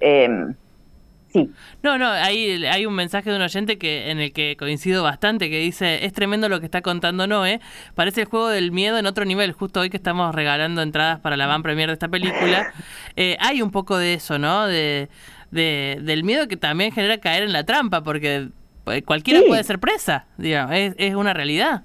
no, 1.83 1.97
no, 1.97 2.09
hay, 2.09 2.65
hay 2.65 2.85
un 2.85 2.93
mensaje 2.93 3.29
de 3.29 3.35
un 3.35 3.41
oyente 3.41 3.77
que 3.77 4.09
en 4.09 4.19
el 4.19 4.31
que 4.31 4.55
coincido 4.57 5.03
bastante, 5.03 5.49
que 5.49 5.59
dice, 5.59 6.05
es 6.05 6.13
tremendo 6.13 6.49
lo 6.49 6.59
que 6.59 6.65
está 6.65 6.81
contando 6.81 7.27
Noé, 7.27 7.59
parece 7.93 8.21
el 8.21 8.27
juego 8.27 8.49
del 8.49 8.71
miedo 8.71 8.97
en 8.97 9.05
otro 9.05 9.25
nivel, 9.25 9.51
justo 9.51 9.81
hoy 9.81 9.89
que 9.89 9.97
estamos 9.97 10.33
regalando 10.33 10.81
entradas 10.81 11.19
para 11.19 11.37
la 11.37 11.47
van 11.47 11.63
premier 11.63 11.87
de 11.87 11.93
esta 11.93 12.07
película, 12.07 12.71
eh, 13.15 13.37
hay 13.39 13.61
un 13.61 13.71
poco 13.71 13.97
de 13.97 14.15
eso, 14.15 14.39
¿no? 14.39 14.67
De, 14.67 15.09
del 15.51 16.23
miedo 16.25 16.49
que 16.49 16.57
también 16.57 16.91
genera 16.91 17.17
caer 17.19 17.43
en 17.43 17.53
la 17.53 17.63
trampa, 17.63 18.03
porque 18.03 18.49
eh, 18.87 19.01
cualquiera 19.03 19.41
puede 19.47 19.63
ser 19.63 19.79
presa, 19.79 20.25
digamos, 20.37 20.75
es, 20.75 21.15
una 21.15 21.33
realidad. 21.33 21.83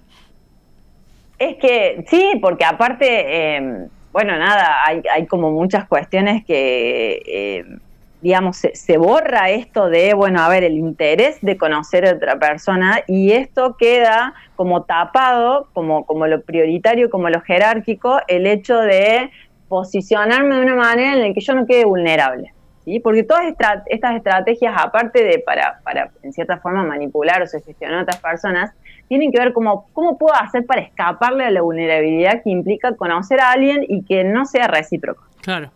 Es 1.39 1.57
que 1.59 2.05
sí, 2.09 2.33
porque 2.41 2.65
aparte, 2.65 3.57
em, 3.57 3.89
bueno, 4.13 4.37
nada, 4.37 4.85
hay, 4.85 5.03
hay 5.13 5.27
como 5.27 5.53
muchas 5.53 5.87
cuestiones 5.87 6.45
que 6.45 7.63
em, 7.65 7.79
digamos, 8.23 8.59
se, 8.59 8.99
borra 8.99 9.51
esto 9.51 9.89
de, 9.89 10.15
bueno, 10.15 10.41
a 10.41 10.49
ver, 10.49 10.65
el 10.65 10.75
interés 10.75 11.39
de 11.41 11.57
conocer 11.57 12.07
a 12.07 12.15
otra 12.15 12.39
persona 12.39 13.03
y 13.07 13.33
esto 13.33 13.77
queda 13.79 14.35
como 14.57 14.83
tapado, 14.83 15.69
como, 15.73 16.05
como 16.05 16.27
lo 16.27 16.43
prioritario, 16.43 17.11
como 17.11 17.31
lo 17.31 17.41
jerárquico, 17.41 18.21
el 18.29 18.47
hecho 18.47 18.79
de 18.79 19.31
posicionarme 19.69 20.57
de 20.57 20.63
una 20.63 20.75
manera 20.75 21.15
en 21.15 21.21
la 21.21 21.33
que 21.33 21.41
yo 21.41 21.55
no 21.55 21.67
quede 21.67 21.85
vulnerable. 21.85 22.53
¿sí? 22.85 23.01
Porque 23.01 23.23
todas 23.23 23.45
estas 23.87 24.17
estrategias, 24.17 24.75
aparte 24.77 25.25
de 25.25 25.39
para, 25.39 25.81
para, 25.83 26.11
en 26.23 26.33
cierta 26.33 26.59
forma, 26.59 26.83
manipular 26.85 27.41
o 27.41 27.47
sugestionar 27.47 28.01
a 28.01 28.03
otras 28.03 28.21
personas, 28.21 28.73
tienen 29.09 29.33
que 29.33 29.39
ver 29.39 29.53
como 29.53 29.89
cómo 29.93 30.19
puedo 30.19 30.35
hacer 30.35 30.67
para 30.67 30.83
escaparle 30.83 31.45
a 31.45 31.51
la 31.51 31.63
vulnerabilidad 31.63 32.43
que 32.43 32.51
implica 32.51 32.95
conocer 32.95 33.41
a 33.41 33.53
alguien 33.53 33.85
y 33.89 34.05
que 34.05 34.25
no 34.25 34.45
sea 34.45 34.69
recíproco. 34.69 35.25
Claro. 35.41 35.71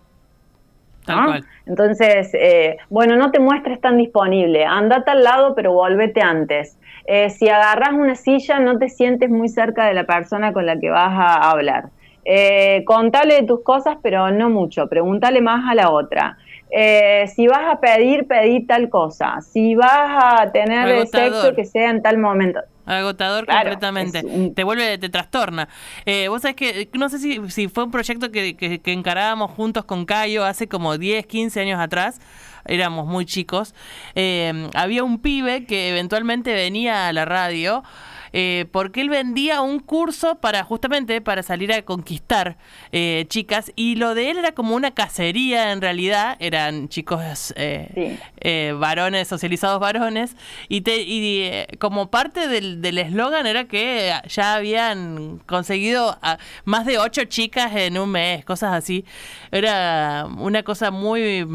Entonces, 1.67 2.31
eh, 2.35 2.77
bueno, 2.91 3.17
no 3.17 3.31
te 3.31 3.41
muestres 3.41 3.81
tan 3.81 3.97
disponible, 3.97 4.65
andate 4.65 5.11
al 5.11 5.23
lado 5.23 5.55
pero 5.55 5.73
volvete 5.73 6.21
antes. 6.21 6.79
Eh, 7.07 7.31
si 7.31 7.49
agarras 7.49 7.93
una 7.93 8.15
silla, 8.15 8.61
no 8.61 8.79
te 8.79 8.89
sientes 8.89 9.29
muy 9.29 9.49
cerca 9.49 9.87
de 9.87 9.95
la 9.95 10.05
persona 10.05 10.53
con 10.53 10.67
la 10.67 10.79
que 10.79 10.91
vas 10.91 11.13
a 11.13 11.51
hablar. 11.51 11.91
Eh, 12.25 12.85
contale 12.87 13.35
de 13.35 13.43
tus 13.43 13.63
cosas, 13.63 13.99
pero 14.03 14.31
no 14.31 14.49
mucho, 14.49 14.89
pregúntale 14.89 15.41
más 15.41 15.71
a 15.71 15.75
la 15.75 15.91
otra. 15.91 16.39
Eh, 16.71 17.27
si 17.29 17.47
vas 17.47 17.71
a 17.71 17.81
pedir, 17.81 18.27
pedir 18.27 18.67
tal 18.67 18.89
cosa. 18.89 19.41
Si 19.43 19.75
vas 19.75 20.41
a 20.41 20.51
tener 20.51 21.07
sexo, 21.07 21.55
que 21.55 21.65
sea 21.65 21.91
en 21.91 22.03
tal 22.03 22.19
momento. 22.19 22.61
Agotador 22.87 23.47
completamente. 23.47 24.23
Te 24.55 24.65
vuelve, 24.65 24.99
te 24.99 25.09
trastorna. 25.09 25.69
Eh, 26.05 26.29
vos 26.29 26.43
sabés 26.43 26.57
que, 26.57 26.89
no 26.93 27.09
sé 27.09 27.19
si, 27.19 27.41
si 27.51 27.69
fue 27.69 27.85
un 27.85 27.91
proyecto 27.91 28.31
que, 28.31 28.57
que, 28.57 28.81
que, 28.81 28.93
encarábamos 28.93 29.51
juntos 29.51 29.85
con 29.85 30.05
Cayo 30.05 30.45
hace 30.45 30.69
como 30.69 30.99
10, 30.99 31.27
15 31.27 31.61
años 31.61 31.81
atrás. 31.81 32.21
Éramos 32.67 33.07
muy 33.07 33.27
chicos. 33.27 33.75
Eh, 34.15 34.69
había 34.75 35.05
un 35.05 35.19
pibe 35.19 35.67
que 35.67 35.91
eventualmente 35.91 36.55
venía 36.55 37.09
a 37.09 37.13
la 37.13 37.25
radio 37.25 37.83
eh, 38.37 38.67
porque 38.73 39.01
él 39.01 39.11
vendía 39.11 39.61
un 39.61 39.79
curso 39.79 40.41
para 40.41 40.65
justamente 40.65 41.21
para 41.21 41.45
salir 41.45 41.73
a 41.73 41.83
conquistar 41.83 42.57
eh, 42.91 43.27
chicas 43.29 43.71
y 43.77 43.95
lo 43.95 44.17
de 44.17 44.31
él 44.31 44.39
era 44.39 44.51
como 44.51 44.75
una 44.75 44.91
cacería 44.91 45.71
en 45.71 45.81
realidad, 45.81 46.37
eran 46.41 46.89
chicos 46.89 47.55
eh, 47.57 48.19
eh 48.39 48.75
varones, 48.77 49.29
socializados 49.29 49.79
varones 49.79 50.37
y, 50.69 50.81
te, 50.81 51.03
y 51.03 51.65
como 51.79 52.11
parte 52.11 52.49
del 52.49 52.99
eslogan 52.99 53.47
era 53.47 53.67
que 53.67 54.13
ya 54.27 54.55
habían 54.57 55.39
conseguido 55.47 56.19
más 56.65 56.87
de 56.87 56.99
ocho 56.99 57.25
chicas 57.27 57.77
en 57.77 57.97
un 57.99 58.11
mes, 58.11 58.45
cosas 58.45 58.73
así. 58.73 59.05
Era 59.53 60.27
una 60.39 60.65
cosa 60.65 60.91
muy 60.91 61.47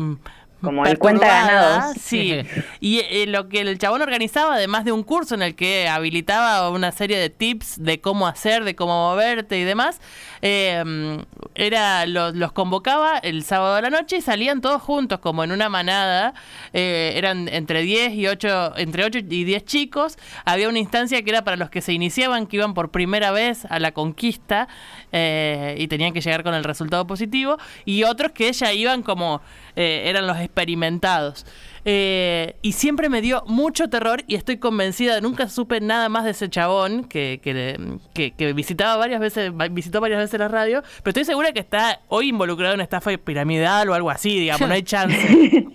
como 0.61 0.85
el 0.85 0.97
cuenta 0.97 1.27
ganados. 1.27 1.95
Sí, 2.01 2.35
y 2.79 2.99
eh, 2.99 3.25
lo 3.27 3.47
que 3.47 3.61
el 3.61 3.77
chabón 3.77 4.01
organizaba, 4.01 4.55
además 4.55 4.85
de 4.85 4.91
un 4.91 5.03
curso 5.03 5.35
en 5.35 5.41
el 5.41 5.55
que 5.55 5.87
habilitaba 5.87 6.69
una 6.69 6.91
serie 6.91 7.17
de 7.17 7.29
tips 7.29 7.81
de 7.81 8.01
cómo 8.01 8.27
hacer, 8.27 8.63
de 8.63 8.75
cómo 8.75 9.11
moverte 9.11 9.57
y 9.57 9.63
demás, 9.63 10.01
eh, 10.41 11.23
era 11.55 12.05
los, 12.05 12.35
los, 12.35 12.51
convocaba 12.51 13.17
el 13.17 13.43
sábado 13.43 13.75
a 13.75 13.81
la 13.81 13.89
noche 13.89 14.17
y 14.17 14.21
salían 14.21 14.61
todos 14.61 14.81
juntos, 14.81 15.19
como 15.19 15.43
en 15.43 15.51
una 15.51 15.69
manada. 15.69 16.33
Eh, 16.73 17.13
eran 17.15 17.47
entre 17.47 17.81
10 17.81 18.13
y 18.13 18.27
8, 18.27 18.77
entre 18.77 19.05
8 19.05 19.19
y 19.19 19.43
10 19.43 19.65
chicos. 19.65 20.17
Había 20.45 20.69
una 20.69 20.79
instancia 20.79 21.21
que 21.21 21.29
era 21.29 21.43
para 21.43 21.57
los 21.57 21.69
que 21.69 21.81
se 21.81 21.93
iniciaban, 21.93 22.47
que 22.47 22.57
iban 22.57 22.73
por 22.73 22.91
primera 22.91 23.31
vez 23.31 23.65
a 23.69 23.79
la 23.79 23.91
conquista 23.91 24.67
y 25.11 25.87
tenían 25.87 26.13
que 26.13 26.21
llegar 26.21 26.43
con 26.43 26.53
el 26.53 26.63
resultado 26.63 27.07
positivo, 27.07 27.57
y 27.83 28.03
otros 28.03 28.31
que 28.31 28.51
ya 28.53 28.73
iban 28.73 29.01
como 29.01 29.41
eran 29.79 30.27
los 30.27 30.37
experimentados. 30.37 31.45
Eh, 31.85 32.55
y 32.61 32.73
siempre 32.73 33.07
me 33.07 33.21
dio 33.21 33.43
mucho 33.47 33.89
terror 33.89 34.23
y 34.27 34.35
estoy 34.35 34.57
convencida, 34.57 35.21
nunca 35.21 35.47
supe 35.47 35.79
nada 35.79 36.09
más 36.09 36.25
de 36.25 36.31
ese 36.31 36.49
chabón 36.49 37.05
que, 37.05 37.39
que, 37.41 38.53
visitaba 38.53 38.97
varias 38.97 39.21
veces, 39.21 39.51
visitó 39.71 40.01
varias 40.01 40.19
veces 40.19 40.39
la 40.39 40.49
radio, 40.49 40.83
pero 40.97 41.11
estoy 41.11 41.25
segura 41.25 41.53
que 41.53 41.61
está 41.61 42.01
hoy 42.09 42.29
involucrado 42.29 42.73
en 42.73 42.81
estafa 42.81 43.11
piramidal 43.17 43.89
o 43.89 43.93
algo 43.93 44.09
así, 44.09 44.37
digamos, 44.37 44.67
no 44.67 44.73
hay 44.73 44.83
chance. 44.83 45.65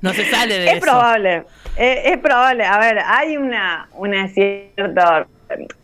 No 0.00 0.12
se 0.12 0.24
sale 0.30 0.58
de 0.58 0.72
es 0.72 0.80
Probable, 0.80 1.44
es, 1.76 2.18
probable. 2.18 2.64
A 2.64 2.78
ver, 2.78 2.98
hay 2.98 3.36
una, 3.36 3.88
una 3.92 4.26
cierta 4.28 5.28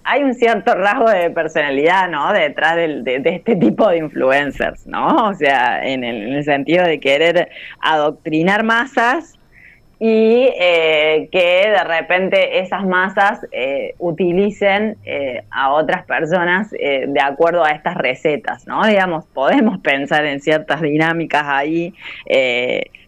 hay 0.05 0.23
un 0.23 0.35
cierto 0.35 0.75
rasgo 0.75 1.11
de 1.11 1.31
personalidad, 1.31 2.09
¿no? 2.09 2.33
Detrás 2.33 2.77
de, 2.77 3.21
este 3.25 3.57
tipo 3.57 3.89
de 3.89 3.99
influencers, 3.99 4.87
¿no? 4.87 5.29
O 5.29 5.35
sea, 5.35 5.87
en 5.87 6.05
el, 6.05 6.43
sentido 6.45 6.85
de 6.85 7.01
querer 7.01 7.51
adoctrinar 7.81 8.63
masas 8.63 9.39
y 10.01 10.49
eh, 10.59 11.29
que 11.33 11.71
de 11.71 11.85
repente 11.85 12.61
esas 12.61 12.87
masas 12.87 13.41
eh, 13.51 13.95
utilicen 13.99 14.97
eh, 15.05 15.43
a 15.51 15.73
otras 15.73 16.05
personas 16.05 16.71
de 16.71 17.21
acuerdo 17.21 17.65
a 17.65 17.71
estas 17.71 17.97
recetas, 17.97 18.67
¿no? 18.67 18.87
Digamos, 18.87 19.27
podemos 19.27 19.79
pensar 19.81 20.25
en 20.25 20.41
ciertas 20.41 20.81
dinámicas 20.81 21.45
ahí, 21.47 21.93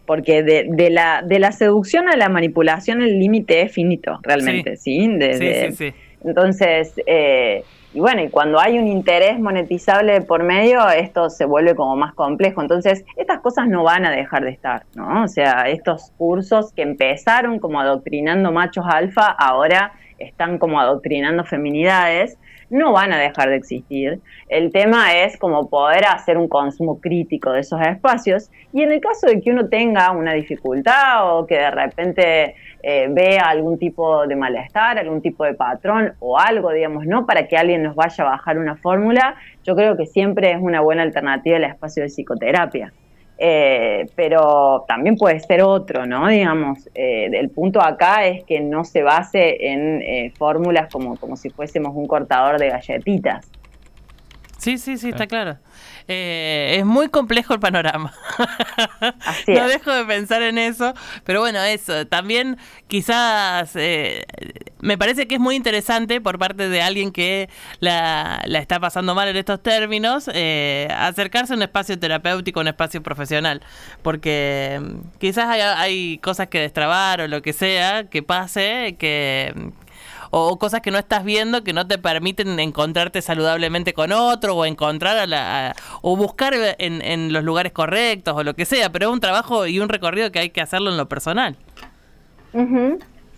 porque 0.04 0.42
de, 0.42 0.90
la, 0.90 1.22
de 1.24 1.38
la 1.38 1.52
seducción 1.52 2.08
a 2.08 2.16
la 2.16 2.28
manipulación 2.28 3.00
el 3.00 3.20
límite 3.20 3.62
es 3.62 3.72
finito, 3.72 4.18
realmente, 4.22 4.76
¿sí? 4.76 5.08
sí, 5.18 5.38
sí, 5.38 5.72
sí 5.72 5.94
entonces, 6.24 6.94
eh, 7.06 7.64
y 7.92 7.98
bueno, 7.98 8.22
y 8.22 8.28
cuando 8.28 8.60
hay 8.60 8.78
un 8.78 8.86
interés 8.86 9.40
monetizable 9.40 10.20
por 10.20 10.44
medio, 10.44 10.88
esto 10.90 11.28
se 11.28 11.44
vuelve 11.44 11.74
como 11.74 11.96
más 11.96 12.14
complejo. 12.14 12.62
Entonces, 12.62 13.04
estas 13.16 13.40
cosas 13.40 13.66
no 13.66 13.82
van 13.82 14.06
a 14.06 14.10
dejar 14.10 14.44
de 14.44 14.50
estar, 14.50 14.84
¿no? 14.94 15.24
O 15.24 15.28
sea, 15.28 15.68
estos 15.68 16.12
cursos 16.16 16.72
que 16.72 16.82
empezaron 16.82 17.58
como 17.58 17.80
adoctrinando 17.80 18.52
machos 18.52 18.84
alfa, 18.88 19.26
ahora 19.26 19.92
están 20.20 20.58
como 20.58 20.80
adoctrinando 20.80 21.44
feminidades 21.44 22.38
no 22.70 22.92
van 22.92 23.12
a 23.12 23.18
dejar 23.18 23.50
de 23.50 23.56
existir. 23.56 24.20
El 24.48 24.70
tema 24.72 25.12
es 25.14 25.36
como 25.36 25.68
poder 25.68 26.04
hacer 26.06 26.38
un 26.38 26.48
consumo 26.48 27.00
crítico 27.00 27.52
de 27.52 27.60
esos 27.60 27.80
espacios 27.80 28.50
y 28.72 28.82
en 28.82 28.92
el 28.92 29.00
caso 29.00 29.26
de 29.26 29.40
que 29.40 29.50
uno 29.50 29.68
tenga 29.68 30.10
una 30.12 30.32
dificultad 30.32 31.36
o 31.36 31.46
que 31.46 31.56
de 31.56 31.70
repente 31.70 32.54
eh, 32.82 33.08
vea 33.10 33.42
algún 33.48 33.78
tipo 33.78 34.26
de 34.26 34.36
malestar, 34.36 34.98
algún 34.98 35.20
tipo 35.20 35.44
de 35.44 35.54
patrón 35.54 36.14
o 36.20 36.38
algo, 36.38 36.70
digamos, 36.70 37.06
no 37.06 37.26
para 37.26 37.46
que 37.48 37.56
alguien 37.56 37.82
nos 37.82 37.96
vaya 37.96 38.24
a 38.24 38.30
bajar 38.30 38.58
una 38.58 38.76
fórmula, 38.76 39.34
yo 39.64 39.74
creo 39.74 39.96
que 39.96 40.06
siempre 40.06 40.52
es 40.52 40.58
una 40.60 40.80
buena 40.80 41.02
alternativa 41.02 41.56
el 41.56 41.64
espacio 41.64 42.04
de 42.04 42.08
psicoterapia. 42.08 42.92
Eh, 43.42 44.06
pero 44.16 44.84
también 44.86 45.16
puede 45.16 45.40
ser 45.40 45.62
otro, 45.62 46.04
¿no? 46.04 46.28
Digamos, 46.28 46.86
eh, 46.94 47.30
el 47.32 47.48
punto 47.48 47.80
acá 47.80 48.26
es 48.26 48.44
que 48.44 48.60
no 48.60 48.84
se 48.84 49.02
base 49.02 49.66
en 49.66 50.02
eh, 50.02 50.32
fórmulas 50.36 50.92
como, 50.92 51.16
como 51.16 51.38
si 51.38 51.48
fuésemos 51.48 51.96
un 51.96 52.06
cortador 52.06 52.60
de 52.60 52.68
galletitas. 52.68 53.50
Sí, 54.58 54.76
sí, 54.76 54.98
sí, 54.98 55.08
está 55.08 55.26
claro. 55.26 55.56
Eh, 56.12 56.78
es 56.80 56.84
muy 56.84 57.08
complejo 57.08 57.54
el 57.54 57.60
panorama. 57.60 58.12
no 59.46 59.68
dejo 59.68 59.92
de 59.92 60.04
pensar 60.04 60.42
en 60.42 60.58
eso, 60.58 60.92
pero 61.22 61.38
bueno, 61.38 61.62
eso. 61.62 62.04
También 62.08 62.58
quizás 62.88 63.76
eh, 63.76 64.24
me 64.80 64.98
parece 64.98 65.28
que 65.28 65.36
es 65.36 65.40
muy 65.40 65.54
interesante 65.54 66.20
por 66.20 66.36
parte 66.40 66.68
de 66.68 66.82
alguien 66.82 67.12
que 67.12 67.48
la, 67.78 68.42
está 68.44 68.80
pasando 68.80 69.14
mal 69.14 69.28
en 69.28 69.36
estos 69.36 69.62
términos, 69.62 70.28
eh, 70.34 70.88
acercarse 70.90 71.52
a 71.52 71.56
un 71.56 71.62
espacio 71.62 71.96
terapéutico, 71.96 72.58
un 72.58 72.66
espacio 72.66 73.00
profesional, 73.04 73.62
porque 74.02 74.80
mm, 74.82 75.18
quizás 75.20 75.46
hay, 75.46 75.60
hay 75.60 76.18
cosas 76.18 76.48
que 76.48 76.58
destrabar 76.58 77.20
o 77.20 77.28
lo 77.28 77.40
que 77.40 77.52
sea 77.52 78.10
que 78.10 78.24
pase, 78.24 78.96
que 78.98 79.54
o 80.30 80.58
cosas 80.58 80.80
que 80.80 80.90
no 80.90 80.98
estás 80.98 81.24
viendo 81.24 81.62
que 81.62 81.72
no 81.72 81.86
te 81.86 81.98
permiten 81.98 82.58
encontrarte 82.60 83.22
saludablemente 83.22 83.92
con 83.92 84.12
otro 84.12 84.56
o 84.56 84.64
encontrar 84.64 85.18
a 85.18 85.26
la, 85.26 85.74
o 86.02 86.16
buscar 86.16 86.54
en, 86.54 87.02
en 87.02 87.32
los 87.32 87.44
lugares 87.44 87.72
correctos 87.72 88.34
o 88.36 88.42
lo 88.42 88.54
que 88.54 88.64
sea, 88.64 88.90
pero 88.90 89.08
es 89.08 89.12
un 89.12 89.20
trabajo 89.20 89.66
y 89.66 89.80
un 89.80 89.88
recorrido 89.88 90.30
que 90.32 90.38
hay 90.38 90.50
que 90.50 90.60
hacerlo 90.60 90.90
en 90.90 90.96
lo 90.96 91.08
personal. 91.08 91.56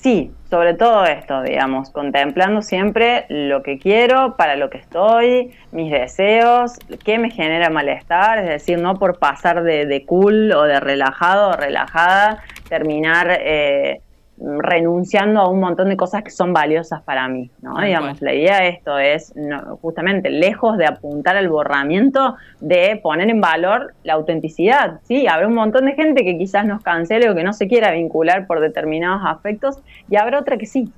Sí, 0.02 0.32
sobre 0.50 0.74
todo 0.74 1.04
esto, 1.04 1.42
digamos, 1.42 1.90
contemplando 1.90 2.60
siempre 2.60 3.24
lo 3.28 3.62
que 3.62 3.78
quiero, 3.78 4.36
para 4.36 4.56
lo 4.56 4.68
que 4.68 4.78
estoy, 4.78 5.52
mis 5.70 5.92
deseos, 5.92 6.72
qué 7.04 7.18
me 7.18 7.30
genera 7.30 7.70
malestar, 7.70 8.40
es 8.40 8.48
decir, 8.48 8.80
no 8.80 8.98
por 8.98 9.20
pasar 9.20 9.62
de, 9.62 9.86
de 9.86 10.04
cool 10.04 10.50
o 10.50 10.64
de 10.64 10.80
relajado 10.80 11.50
o 11.50 11.52
relajada, 11.52 12.42
terminar 12.68 13.28
eh, 13.30 14.00
renunciando 14.58 15.40
a 15.40 15.48
un 15.48 15.60
montón 15.60 15.88
de 15.88 15.96
cosas 15.96 16.22
que 16.22 16.30
son 16.30 16.52
valiosas 16.52 17.02
para 17.02 17.28
mí, 17.28 17.50
¿no? 17.60 17.80
Digamos, 17.80 18.20
la 18.20 18.34
idea 18.34 18.60
de 18.60 18.68
esto 18.70 18.98
es 18.98 19.32
justamente 19.80 20.30
lejos 20.30 20.76
de 20.78 20.86
apuntar 20.86 21.36
al 21.36 21.48
borramiento, 21.48 22.36
de 22.60 22.98
poner 23.02 23.30
en 23.30 23.40
valor 23.40 23.94
la 24.02 24.14
autenticidad, 24.14 25.00
¿sí? 25.04 25.26
Habrá 25.26 25.46
un 25.46 25.54
montón 25.54 25.86
de 25.86 25.94
gente 25.94 26.24
que 26.24 26.36
quizás 26.36 26.66
nos 26.66 26.82
cancele 26.82 27.30
o 27.30 27.34
que 27.34 27.44
no 27.44 27.52
se 27.52 27.68
quiera 27.68 27.92
vincular 27.92 28.46
por 28.46 28.60
determinados 28.60 29.22
aspectos 29.24 29.78
y 30.10 30.16
habrá 30.16 30.40
otra 30.40 30.56
que 30.56 30.66
sí. 30.66 30.92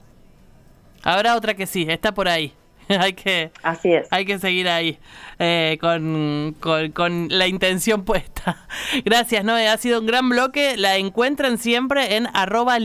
Habrá 1.03 1.37
otra 1.37 1.55
que 1.55 1.67
sí, 1.67 1.87
está 1.89 2.13
por 2.13 2.29
ahí. 2.29 2.55
hay 2.89 3.13
que 3.15 3.51
Así 3.63 3.93
es. 3.93 4.09
hay 4.11 4.25
que 4.25 4.39
seguir 4.39 4.69
ahí 4.69 4.99
eh, 5.39 5.79
con, 5.81 6.55
con, 6.61 7.29
la 7.31 7.47
intención 7.47 8.05
puesta. 8.05 8.67
Gracias, 9.05 9.45
Noé. 9.45 9.69
Ha 9.69 9.77
sido 9.77 10.01
un 10.01 10.07
gran 10.07 10.29
bloque. 10.29 10.77
La 10.77 10.97
encuentran 10.97 11.59
siempre 11.59 12.17
en 12.17 12.29
arroba 12.35 12.79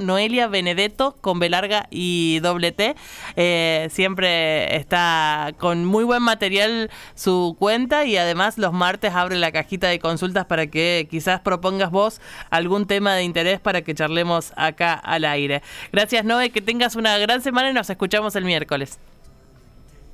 Noelia 0.00 0.48
Benedetto 0.48 1.16
con 1.20 1.38
B 1.38 1.48
larga 1.48 1.86
y 1.90 2.40
doble 2.40 2.72
T. 2.72 2.94
Eh, 3.36 3.88
siempre 3.90 4.76
está 4.76 5.52
con 5.58 5.84
muy 5.84 6.04
buen 6.04 6.22
material 6.22 6.90
su 7.14 7.56
cuenta 7.58 8.04
y 8.04 8.16
además 8.16 8.58
los 8.58 8.72
martes 8.72 9.14
abre 9.14 9.36
la 9.36 9.52
cajita 9.52 9.88
de 9.88 9.98
consultas 9.98 10.46
para 10.46 10.66
que 10.66 11.06
quizás 11.10 11.40
propongas 11.40 11.90
vos 11.90 12.20
algún 12.50 12.86
tema 12.86 13.14
de 13.14 13.22
interés 13.22 13.60
para 13.60 13.82
que 13.82 13.94
charlemos 13.94 14.52
acá 14.56 14.94
al 14.94 15.24
aire. 15.24 15.62
Gracias 15.92 16.24
Noé, 16.24 16.50
que 16.50 16.60
tengas 16.60 16.96
una 16.96 17.16
gran 17.18 17.40
semana 17.40 17.70
y 17.70 17.72
nos 17.72 17.88
escuchamos 17.88 18.36
el 18.36 18.44
miércoles. 18.44 18.98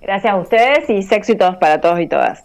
Gracias 0.03 0.33
a 0.33 0.37
ustedes 0.37 0.88
y 0.88 1.14
éxitos 1.14 1.57
para 1.57 1.81
todos 1.81 2.00
y 2.00 2.07
todas. 2.07 2.44